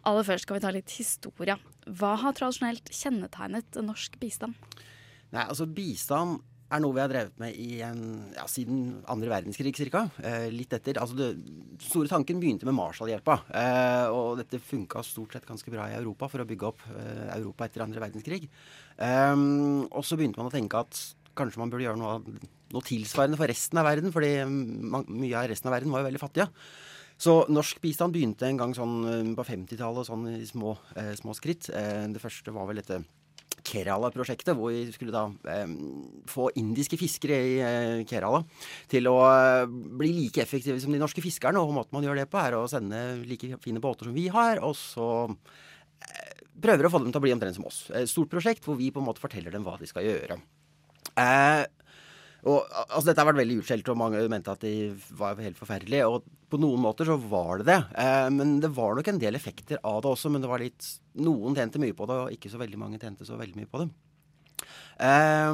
[0.10, 1.56] Aller først skal vi ta litt historie.
[1.88, 4.58] Hva har tradisjonelt kjennetegnet norsk bistand?
[5.34, 6.41] Nei, altså Bistand
[6.74, 8.01] er noe vi har drevet med en,
[8.34, 8.80] ja, siden
[9.12, 10.04] andre verdenskrig ca.
[10.26, 10.97] Eh, litt etter.
[11.01, 13.38] Altså den store tanken begynte med Marshallhjelpa.
[13.62, 17.28] Eh, og dette funka stort sett ganske bra i Europa for å bygge opp eh,
[17.38, 18.47] Europa etter andre verdenskrig.
[18.97, 19.36] Eh,
[19.86, 21.04] og så begynte man å tenke at
[21.38, 22.41] kanskje man burde gjøre noe,
[22.74, 26.10] noe tilsvarende for resten av verden, fordi man, mye av resten av verden var jo
[26.10, 26.49] veldig fattige.
[27.24, 31.36] Så norsk bistand begynte en gang sånn eh, på 50-tallet, sånn i små, eh, små
[31.38, 31.70] skritt.
[31.72, 33.04] Eh, det første var vel dette
[33.64, 35.70] Kerala-prosjektet, hvor vi skulle da eh,
[36.28, 38.42] få indiske fiskere i eh, Kerala
[38.92, 41.62] til å eh, bli like effektive som de norske fiskerne.
[41.62, 43.00] Og måten man gjør det på, er å sende
[43.30, 47.24] like fine båter som vi har, og så eh, prøver å få dem til å
[47.24, 47.86] bli omtrent som oss.
[47.96, 50.42] Et stort prosjekt hvor vi på en måte forteller dem hva de skal gjøre.
[51.24, 51.64] Eh,
[52.44, 56.08] og, altså, dette har vært veldig utskjelt, og mange mente at de var helt forferdelige.
[56.12, 57.80] Og på noen måter så var det det.
[58.04, 60.32] Eh, men det var nok en del effekter av det også.
[60.34, 60.89] Men det var litt
[61.24, 63.84] Noen tjente mye på det, og ikke så veldig mange tjente så veldig mye på
[63.84, 63.89] det.
[65.08, 65.52] Eh,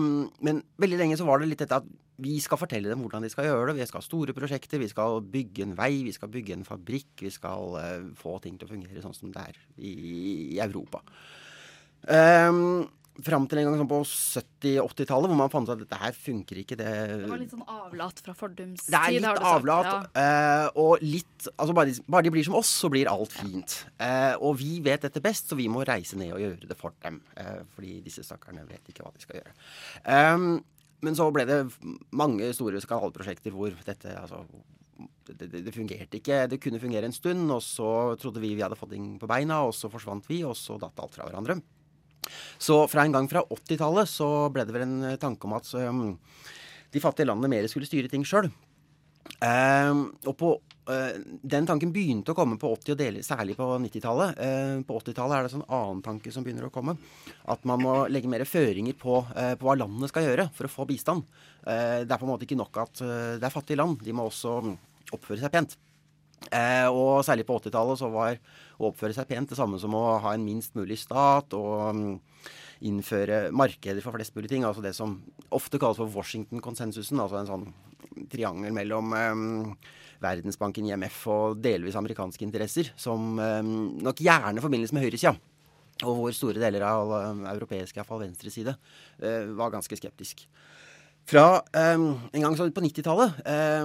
[0.47, 3.31] men veldig lenge så var det litt dette at vi skal fortelle dem hvordan de
[3.31, 3.79] skal gjøre det.
[3.79, 7.13] Vi skal ha store prosjekter, vi skal bygge en vei, vi skal bygge en fabrikk.
[7.21, 9.93] Vi skal eh, få ting til å fungere sånn som det er i,
[10.57, 11.03] i Europa.
[12.07, 12.87] Um,
[13.19, 16.61] Fram til en gang sånn på 70-80-tallet, hvor man fant ut at dette her funker
[16.61, 16.77] ikke.
[16.79, 16.91] Det,
[17.25, 19.57] Det var litt sånn avlat fra fordums det er tid, litt har du sagt.
[19.57, 19.89] avlat.
[19.89, 20.23] Ja.
[20.23, 21.25] eh, og litt
[21.57, 23.75] Altså, bare de, bare de blir som oss, så blir alt fint.
[24.03, 26.95] Eh, og vi vet dette best, så vi må reise ned og gjøre det for
[27.03, 27.21] dem.
[27.39, 29.53] Eh, fordi disse stakkarene vet ikke hva de skal gjøre.
[30.03, 30.49] Um,
[31.03, 31.61] men så ble det
[32.11, 34.43] mange store skandaleprosjekter hvor dette altså
[35.29, 36.41] det, det, det fungerte ikke.
[36.51, 39.61] Det kunne fungere en stund, og så trodde vi vi hadde fått ting på beina,
[39.67, 41.59] og så forsvant vi, og så datt alt fra hverandre.
[42.57, 45.69] Så fra en gang fra 80-tallet så ble det vel en eh, tanke om at
[45.79, 46.01] um,
[46.93, 48.49] de fattige landene mer skulle styre ting sjøl.
[49.39, 50.49] og på
[50.91, 54.41] eh, Den tanken begynte å komme på 80- og dele, særlig på 90-tallet.
[54.45, 56.97] Eh, på 80-tallet er det en sånn annen tanke som begynner å komme.
[57.49, 60.89] At man må legge mer føringer på, på hva landene skal gjøre for å få
[60.89, 61.27] bistand.
[61.63, 63.99] Det er på en måte ikke nok at det er fattige land.
[64.03, 64.75] De må også mm,
[65.13, 65.79] oppføre seg pent.
[66.47, 68.39] Eh, og særlig på 80-tallet så var
[68.79, 72.13] å oppføre seg pent det samme som å ha en minst mulig stat og mm,
[72.89, 74.65] innføre markeder for flest mulig ting.
[74.67, 75.19] Altså det som
[75.55, 77.19] ofte kalles for Washington-konsensusen.
[77.21, 77.67] Altså en sånn
[78.31, 83.61] triangel mellom eh, Verdensbanken, IMF og delvis amerikanske interesser, som eh,
[84.07, 85.35] nok gjerne forbindes med høyresida.
[86.07, 87.11] Og hvor store deler av
[87.51, 88.77] europeisk, iallfall venstreside,
[89.19, 90.45] eh, var ganske skeptisk.
[91.29, 91.59] Fra
[91.93, 93.35] um, en gang på 90-tallet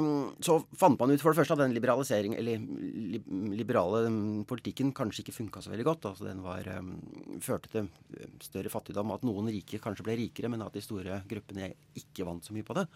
[0.00, 0.06] um,
[0.40, 2.62] så fant man ut for det første at den liberalisering, eller
[3.12, 3.20] li,
[3.52, 6.06] liberale um, politikken kanskje ikke funka så veldig godt.
[6.08, 6.70] Altså Den var,
[7.44, 7.90] førte til
[8.44, 12.46] større fattigdom, at noen rike kanskje ble rikere, men at de store gruppene ikke vant
[12.46, 12.86] så mye på det.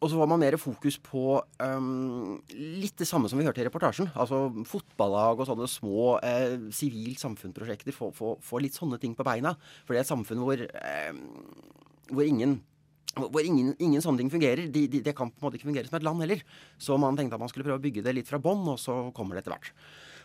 [0.00, 1.36] Og så var man mer fokus på
[2.56, 4.08] litt det samme som vi hørte i reportasjen.
[4.18, 7.94] Altså fotballag og sånne små eh, sivilt samfunnsprosjekter.
[7.94, 8.34] Få,
[8.64, 9.54] litt sånne ting på beina.
[9.84, 10.64] For det er et samfunn hvor,
[12.10, 12.58] hvor ingen
[13.16, 14.68] hvor ingen, ingen sånne ting fungerer.
[14.70, 16.44] De, de, det kan på en måte ikke fungere som et land heller.
[16.78, 19.02] Så man tenkte at man skulle prøve å bygge det litt fra bånn, og så
[19.16, 19.72] kommer det etter hvert.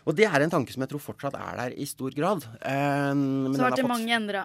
[0.06, 2.44] Og det er en tanke som jeg tror fortsatt er der i stor grad.
[2.62, 4.44] Um, men Så har det fått- mange ender,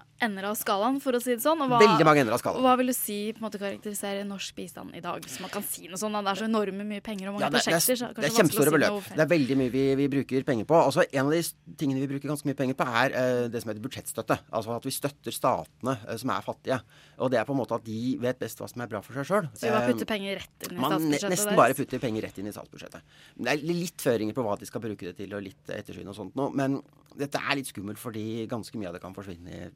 [0.50, 1.62] av- skalaen, for å si det sånn.
[1.62, 2.64] Og Veldig mange endra skalaen.
[2.66, 5.22] Hva vil du si på en måte karakteriserer norsk bistand i dag?
[5.22, 6.18] Hvis man kan si noe sånt.
[6.18, 7.94] Det er så enorme mye penger og mange Ja, det, det, prosjekter.
[7.94, 9.04] er, så det er det er kjempestore si beløp.
[9.14, 10.76] Det er veldig mye vi, vi bruker penger på.
[10.82, 11.42] Altså, en av de
[11.78, 14.40] tingene vi bruker ganske mye penger på, er uh, det som heter budsjettstøtte.
[14.52, 16.82] Altså at vi støtter statene uh, som er fattige.
[17.20, 19.14] Og det er på en måte at de vet best hva som er bra for
[19.14, 19.50] seg sjøl.
[19.54, 21.22] Så vi bare putter penger rett inn i Man deres?
[21.22, 21.56] nesten deres?
[21.56, 23.02] bare putter penger rett inn i statsbudsjettet.
[23.38, 26.18] Det er litt føringer på hva de skal bruke det til, og litt ettersyn og
[26.18, 26.52] sånt noe.
[26.56, 26.80] Men
[27.18, 29.72] dette er litt skummelt, fordi ganske mye av det kan forsvinne i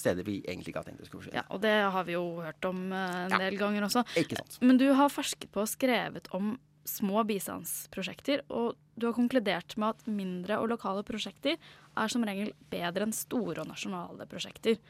[0.00, 1.42] steder vi egentlig ikke har tenkt det skulle forsvinne.
[1.42, 4.04] Ja, og det har vi jo hørt om eh, en del ganger også.
[4.20, 4.58] Ikke sant.
[4.64, 6.54] Men du har forsket på og skrevet om
[6.88, 12.54] små bistandsprosjekter, og du har konkludert med at mindre og lokale prosjekter er som regel
[12.72, 14.80] bedre enn store og nasjonale prosjekter.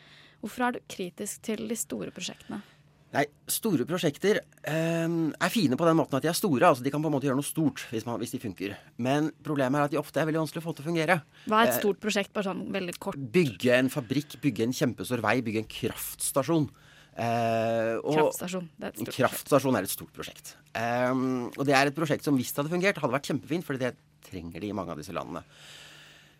[0.40, 2.62] Hvorfor er du kritisk til de store prosjektene?
[3.10, 6.62] Nei, store prosjekter eh, er fine på den måten at de er store.
[6.68, 8.76] altså De kan på en måte gjøre noe stort hvis, man, hvis de funker.
[9.02, 11.16] Men problemet er at de ofte er veldig vanskelig å få til å fungere.
[11.50, 13.18] Hva er et Eh, stort prosjekt, bare sånn veldig kort?
[13.34, 16.70] Bygge en fabrikk, bygge en kjempestor vei, bygge en kraftstasjon.
[17.18, 20.54] Eh, og- Kraftstasjon, det er et stort kraftstasjon er et stort prosjekt.
[20.78, 21.10] Eh,
[21.58, 23.96] og det er et prosjekt som hvis det hadde fungert, hadde vært kjempefint, fordi det
[24.30, 25.42] trenger de i mange av disse landene.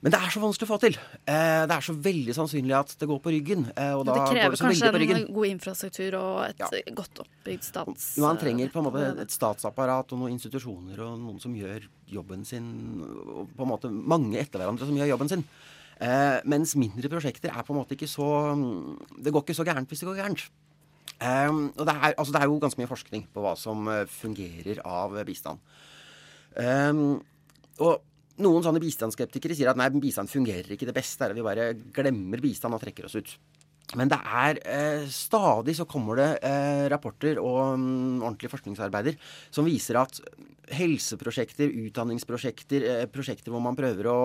[0.00, 0.94] Men det er så vanskelig å få til.
[1.28, 3.66] Eh, det er så veldig sannsynlig at det går på ryggen.
[3.74, 5.18] Eh, og da det går krever det så på kanskje ryggen.
[5.18, 8.06] en god infrastruktur og et godt oppbygd stats...
[8.24, 12.48] Man trenger på en måte et statsapparat og noen institusjoner og noen som gjør jobben
[12.48, 12.72] sin.
[13.04, 15.44] Og på en måte mange etter hverandre som gjør jobben sin.
[16.00, 18.56] Eh, mens mindre prosjekter er på en måte ikke så
[19.20, 20.48] Det går ikke så gærent hvis det går gærent.
[21.20, 25.18] Og det er, altså det er jo ganske mye forskning på hva som fungerer av
[25.28, 25.60] bistand.
[26.56, 27.98] Og
[28.42, 30.88] noen sånne bistandsskeptikere sier at nei, bistand fungerer ikke.
[30.88, 33.34] Det beste er at vi bare glemmer bistand og trekker oss ut.
[33.98, 39.16] Men det er eh, stadig så kommer det eh, rapporter og um, ordentlige forskningsarbeider
[39.50, 40.20] som viser at
[40.70, 44.18] helseprosjekter, utdanningsprosjekter, eh, prosjekter hvor man prøver å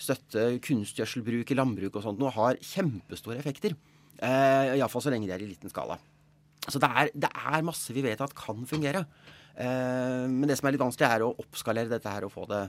[0.00, 3.76] støtte kunstgjødselbruk i landbruk og sånt, nå har kjempestore effekter.
[4.16, 5.98] Eh, Iallfall så lenge de er i liten skala.
[6.68, 9.04] Så det er, det er masse vi vet at kan fungere.
[9.60, 12.64] Eh, men det som er litt vanskelig, er å oppskalere dette her og få det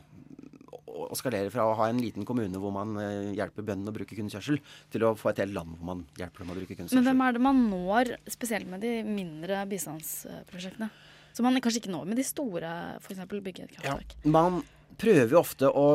[1.08, 4.18] å skalere fra å ha en liten kommune hvor man eh, hjelper bøndene å bruke
[4.18, 4.60] kunstgjødsel,
[4.94, 7.08] til å få et helt land hvor man hjelper dem å bruke Men kunstgjødsel.
[7.10, 10.92] hvem er det man når, spesielt med de mindre bistandsprosjektene?
[11.32, 13.24] Som man kanskje ikke når med de store, f.eks.
[13.32, 14.16] bygge et kraftverk.
[14.28, 14.60] Man
[15.02, 15.86] prøver jo ofte å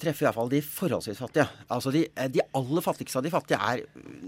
[0.00, 1.46] treffe i hvert fall de forholdsvis fattige.
[1.72, 2.02] Altså de,
[2.34, 3.84] de aller fattigste av de fattige er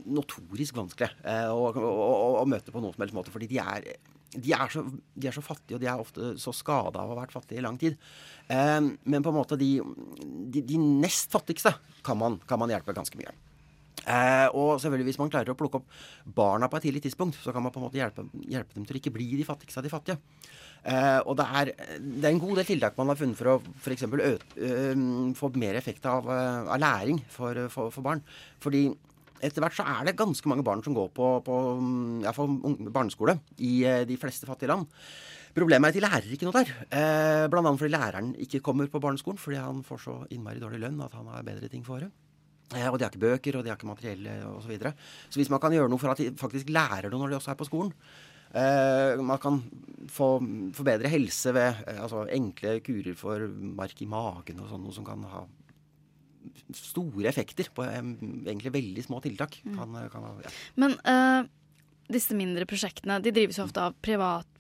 [0.07, 3.35] notorisk vanskelig eh, å, å, å, møte på noen som helst måte.
[3.35, 3.91] Fordi de er,
[4.37, 7.17] de, er så, de er så fattige, og de er ofte så skada av å
[7.17, 7.99] ha vært fattige i lang tid.
[8.47, 11.75] Eh, men på en måte de nest fattigste
[12.07, 13.35] kan man, kan man hjelpe ganske mye.
[14.05, 15.99] Eh, og selvfølgelig hvis man klarer å plukke opp
[16.37, 18.97] barna på et tidlig tidspunkt, så kan man på en måte hjelpe, hjelpe dem til
[18.97, 20.19] å ikke bli de fattigste av de fattige.
[20.89, 23.59] Eh, og det er, det er en god del tiltak man har funnet for å
[23.83, 24.07] f.eks.
[25.39, 28.23] få mer effekt av, av læring for, for, for barn.
[28.63, 28.87] Fordi
[29.45, 31.57] etter hvert så er det ganske mange barn som går på, på
[32.25, 34.89] ja, barneskole i de fleste fattige land.
[35.59, 36.73] Problemet er at de lærer ikke noe der.
[36.95, 41.01] Eh, annet fordi læreren ikke kommer på barneskolen fordi han får så innmari dårlig lønn
[41.03, 42.28] at han har bedre ting for året.
[42.77, 44.65] Eh, og de har ikke bøker, og de har ikke materiell osv.
[44.65, 44.95] Så, videre.
[45.29, 47.55] så hvis man kan gjøre noe for at de faktisk lærer noe når de også
[47.55, 47.95] er på skolen
[48.53, 49.63] eh, Man kan
[50.13, 50.35] få,
[50.77, 55.07] bedre helse ved eh, altså enkle kurer for mark i magen og sånn, noe som
[55.07, 55.47] kan ha
[56.77, 59.61] store effekter på eh, egentlig veldig små tiltak.
[59.65, 59.79] Mm.
[59.79, 60.55] Kan, kan ha, ja.
[60.81, 61.49] Men eh,
[62.13, 63.97] disse mindre prosjektene de drives jo ofte av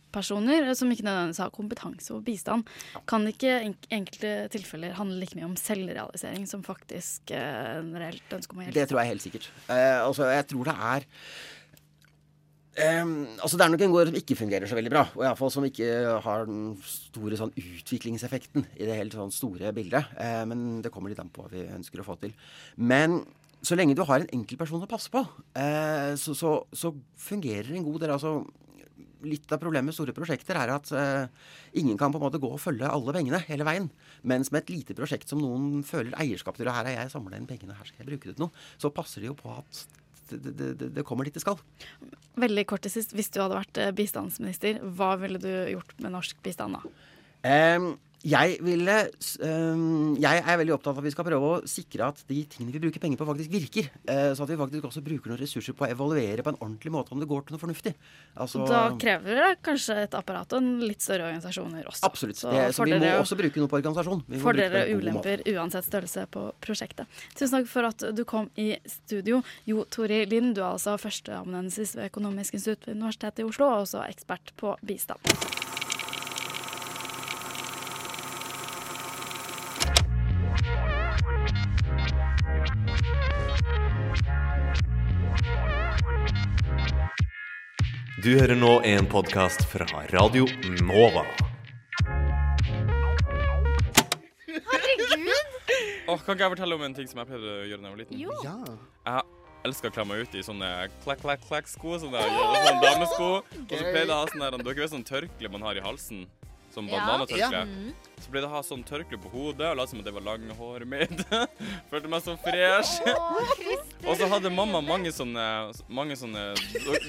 [0.08, 2.64] privatpersoner som ikke nødvendigvis har kompetanse og bistand.
[3.06, 8.32] Kan ikke i enk enkelte tilfeller handle like mye om selvrealisering som faktisk eh, reelt
[8.32, 8.78] ønske om å hjelpe?
[8.78, 9.50] Det tror jeg helt sikkert.
[9.68, 11.08] Eh, altså, jeg tror det er
[12.78, 15.00] Um, altså Det er nok en gård som ikke fungerer så veldig bra.
[15.16, 15.88] Og iallfall som ikke
[16.22, 20.06] har den store sånn utviklingseffekten i det helt sånn store bildet.
[20.14, 22.36] Uh, men det kommer litt an på hva vi ønsker å få til.
[22.78, 23.24] Men
[23.66, 27.88] så lenge du har en enkeltperson å passe på, uh, så, så, så fungerer en
[27.88, 28.14] god del.
[28.14, 28.36] altså
[29.26, 32.50] Litt av problemet med store prosjekter er at uh, ingen kan på en måte gå
[32.54, 33.88] og følge alle pengene hele veien.
[34.22, 37.38] Mens med et lite prosjekt som noen føler eierskap til, og her har jeg samla
[37.38, 39.82] inn pengene, her skal jeg bruke det til noe, så passer det jo på at
[40.28, 41.58] det, det, det, kommer dit det skal.
[42.38, 46.14] Veldig kort til sist, hvis du hadde vært eh, bistandsminister, hva ville du gjort med
[46.14, 46.82] norsk bistand da?
[47.48, 47.94] Ehm,
[48.26, 48.96] jeg ville
[50.18, 52.80] Jeg er veldig opptatt av at vi skal prøve å sikre at de tingene vi
[52.82, 53.90] bruker penger på, faktisk virker.
[54.10, 56.92] Eh, så at vi faktisk også bruker noen ressurser på å evaluere på en ordentlig
[56.94, 57.94] måte om det går til noe fornuftig.
[58.38, 62.04] Altså, da krever det kanskje et apparat og en litt større organisasjoner også.
[62.08, 62.40] Absolutt.
[62.40, 64.24] Så Det, så vi må også bruke noe på organisasjon.
[64.26, 67.20] Vi Fordeler og ulemper uansett størrelse på prosjektet.
[67.34, 69.42] Tusen takk for at du kom i studio.
[69.68, 73.86] Jo Tori Lind, du er altså førsteamanuensis ved Økonomisk institutt ved Universitetet i Oslo, og
[73.86, 75.57] også ekspert på bistand.
[88.28, 90.44] Du hører nå en podkast fra Radio
[90.84, 91.22] Nova.
[94.44, 95.54] Herregud!
[96.04, 97.94] Åh, kan ikke jeg fortelle om en ting som jeg pleide å gjøre da jeg
[97.94, 98.18] var liten?
[98.20, 98.34] Jo.
[98.44, 98.74] Ja.
[99.06, 100.68] Jeg elsker å kle meg ut i sånne
[101.06, 101.94] klakk-klakk-klakk-sko.
[102.04, 103.30] Sånne, sånne damesko.
[103.62, 105.86] Og så pleide jeg å ha sånn der, Dere vet sånn tørkle man har i
[105.88, 106.26] halsen?
[106.78, 107.50] Sånn bananetørkle.
[107.52, 107.64] Ja.
[107.66, 107.94] Mhm.
[108.18, 110.24] Så ble det å ha sånn tørkle på hodet og late som at det var
[110.26, 111.22] langhåret mitt.
[111.90, 112.98] Følte meg så fresh.
[114.04, 115.44] og så hadde mamma mange sånne,
[115.88, 116.50] mange sånne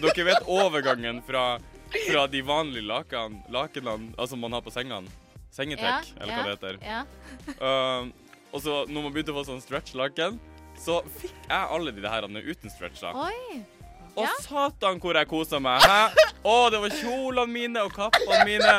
[0.04, 1.46] Dere vet overgangen fra,
[1.94, 5.10] fra de vanlige laken, lakenene altså man har på sengene?
[5.54, 6.76] Sengetrekk, Ja, eller ja, hva det heter.
[6.86, 7.02] ja.
[7.58, 8.10] Uh,
[8.54, 10.38] og så når man begynte å få sånn stretch-laken,
[10.80, 13.02] så fikk jeg alle de her uten stretch.
[13.02, 13.12] da.
[13.14, 13.64] Oi.
[14.20, 15.84] Og satan hvor jeg kosa meg!
[15.84, 16.28] Hæ?
[16.40, 18.76] Å, det var kjolene mine og kappene mine.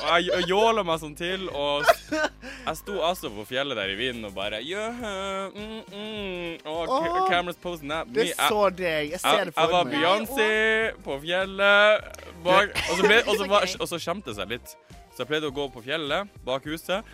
[0.00, 1.48] Og jeg jåla meg sånn til.
[1.50, 6.68] Og jeg sto altså på fjellet der i vinden og bare yeah, mm, mm.
[6.70, 6.92] Og
[7.30, 8.20] cameras posing at me.
[8.20, 9.14] det så deg.
[9.16, 9.66] Jeg ser det for meg.
[9.66, 9.90] jeg var.
[9.96, 12.24] Beyoncé på fjellet.
[12.44, 14.76] Bak, og, så ble, og, så var, og så skjemte jeg litt.
[15.10, 17.04] Så jeg pleide å gå på fjellet bak huset.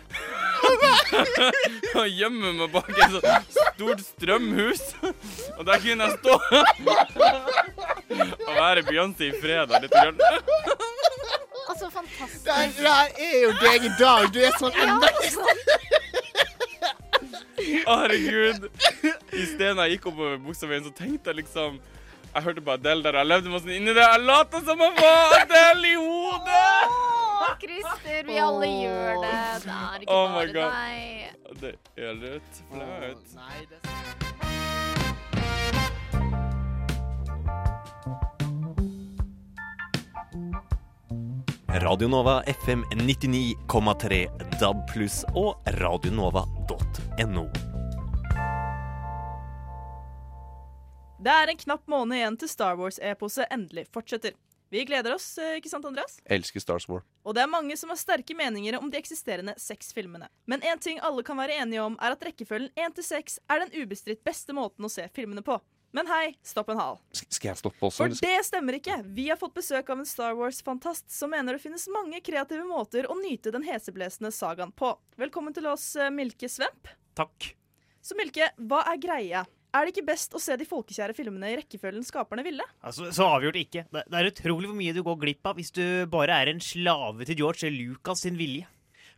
[1.99, 4.83] og gjemme meg bak et sånt stort strømhus.
[5.57, 6.33] Og der kunne jeg stå
[8.47, 9.73] og være Beyoncé i fred.
[9.91, 10.19] grann.
[11.67, 12.45] Altså, fantastisk.
[12.45, 14.29] Det der er jo deg i dag.
[14.33, 15.11] Du er sånn enda
[17.87, 18.67] Å, herregud.
[19.35, 21.79] Isteden jeg gikk oppover Buksaveien, så tenkte jeg liksom
[22.33, 24.03] Jeg hørte på Adele der, og jeg levde meg sånn inni det.
[24.03, 27.26] Jeg lot som jeg var Adele i hodet!
[27.61, 29.35] Christer, vi alle gjør det.
[29.63, 30.55] Det er ikke Oh bare God.
[30.57, 31.61] deg.
[31.61, 34.37] Det er litt flaut.
[41.69, 44.27] Radio Nova FM 99,3
[44.59, 47.45] DAB pluss og radionova.no.
[51.19, 54.33] Det er en knapp måned igjen til Star Wars-eposet endelig fortsetter.
[54.69, 56.17] Vi gleder oss, eh, ikke sant, Andreas?
[56.25, 57.05] Elsker Star Wars.
[57.23, 60.27] Og det er mange som har sterke meninger om de eksisterende seks filmene.
[60.45, 63.63] Men én ting alle kan være enige om, er at rekkefølgen én til seks er
[63.63, 65.59] den ubestridt beste måten å se filmene på.
[65.95, 66.97] Men hei, stopp en hal.
[67.15, 68.03] Skal jeg stoppe også?
[68.03, 68.99] For det stemmer ikke.
[69.15, 73.07] Vi har fått besøk av en Star Wars-fantast som mener det finnes mange kreative måter
[73.07, 74.91] å nyte den heseblesende sagaen på.
[75.17, 76.91] Velkommen til oss, eh, Milke Svemp.
[77.15, 77.53] Takk.
[78.03, 79.47] Så Milke, hva er greia?
[79.75, 82.63] Er det ikke best å se de folkekjære filmene i rekkefølgen skaperne ville?
[82.87, 83.83] Altså, så avgjort ikke.
[83.91, 86.61] Det, det er utrolig hvor mye du går glipp av hvis du bare er en
[86.63, 88.65] slave til George Lucas sin vilje.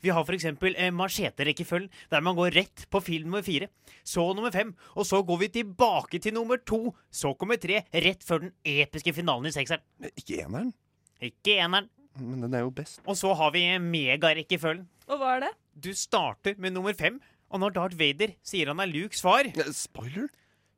[0.02, 0.46] Vi har f.eks.
[0.48, 3.68] Eh, machete-rekkefølgen, der man går rett på film nummer fire.
[4.08, 6.94] Så nummer fem, og så går vi tilbake til nummer to.
[7.12, 9.84] Så kommer tre, rett før den episke finalen i sekseren.
[10.16, 10.72] Ikke eneren,
[11.20, 11.90] Ikke eneren.
[12.16, 13.02] men den er jo best.
[13.06, 14.88] Og så har vi megarekkefølgen.
[15.12, 15.52] Og hva er det?
[15.80, 17.20] Du starter med nummer fem,
[17.50, 20.30] og når Darth Vader sier han er Lukes far Spoiler?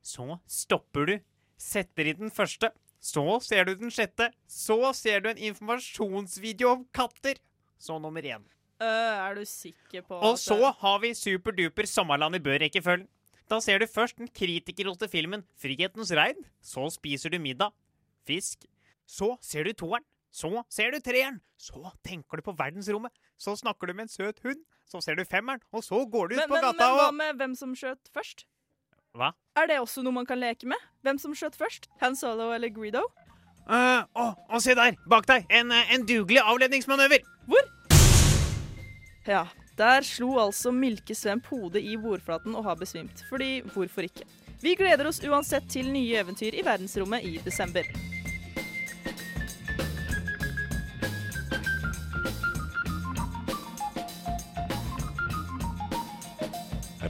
[0.02, 1.16] Så stopper du,
[1.62, 2.72] setter i den første,
[3.02, 7.38] så ser du den sjette, så ser du en informasjonsvideo om katter.
[7.82, 8.46] Så nummer én.
[8.82, 13.08] Øh, er du sikker på Og at så har vi superduper Sommerland i Bø-rekkefølgen.
[13.50, 16.40] Da ser du først den kritikerroste filmen Frihetens regn.
[16.62, 17.74] Så spiser du middag.
[18.26, 18.66] Fisk.
[19.06, 20.06] Så ser du toeren.
[20.32, 21.42] Så ser du treeren.
[21.60, 23.12] Så tenker du på verdensrommet.
[23.38, 24.62] Så snakker du med en søt hund.
[24.90, 27.12] Så ser du femmeren, og så går du ut men, på men, gata men hva
[27.16, 28.46] med hvem som skjøt først?
[29.18, 29.32] Hva?
[29.60, 30.80] Er det også noe man kan leke med?
[31.04, 31.90] Hvem som skjøt først?
[32.04, 33.04] Han Solo eller Greedo?
[33.68, 34.98] Uh, oh, å, se der!
[35.12, 35.46] Bak deg!
[35.54, 37.24] En, eh, en dugelig avledningsmanøver!
[37.52, 37.68] Hvor?
[39.28, 39.46] Ja,
[39.78, 43.24] der slo altså Milke Svemp hodet i bordflaten og har besvimt.
[43.30, 44.28] Fordi hvorfor ikke?
[44.62, 47.88] Vi gleder oss uansett til nye eventyr i verdensrommet i desember.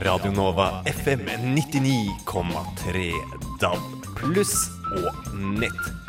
[0.02, 1.20] Radio Nova FM
[1.54, 3.12] 99,3
[3.60, 4.54] DAB pluss
[4.98, 6.01] og nett.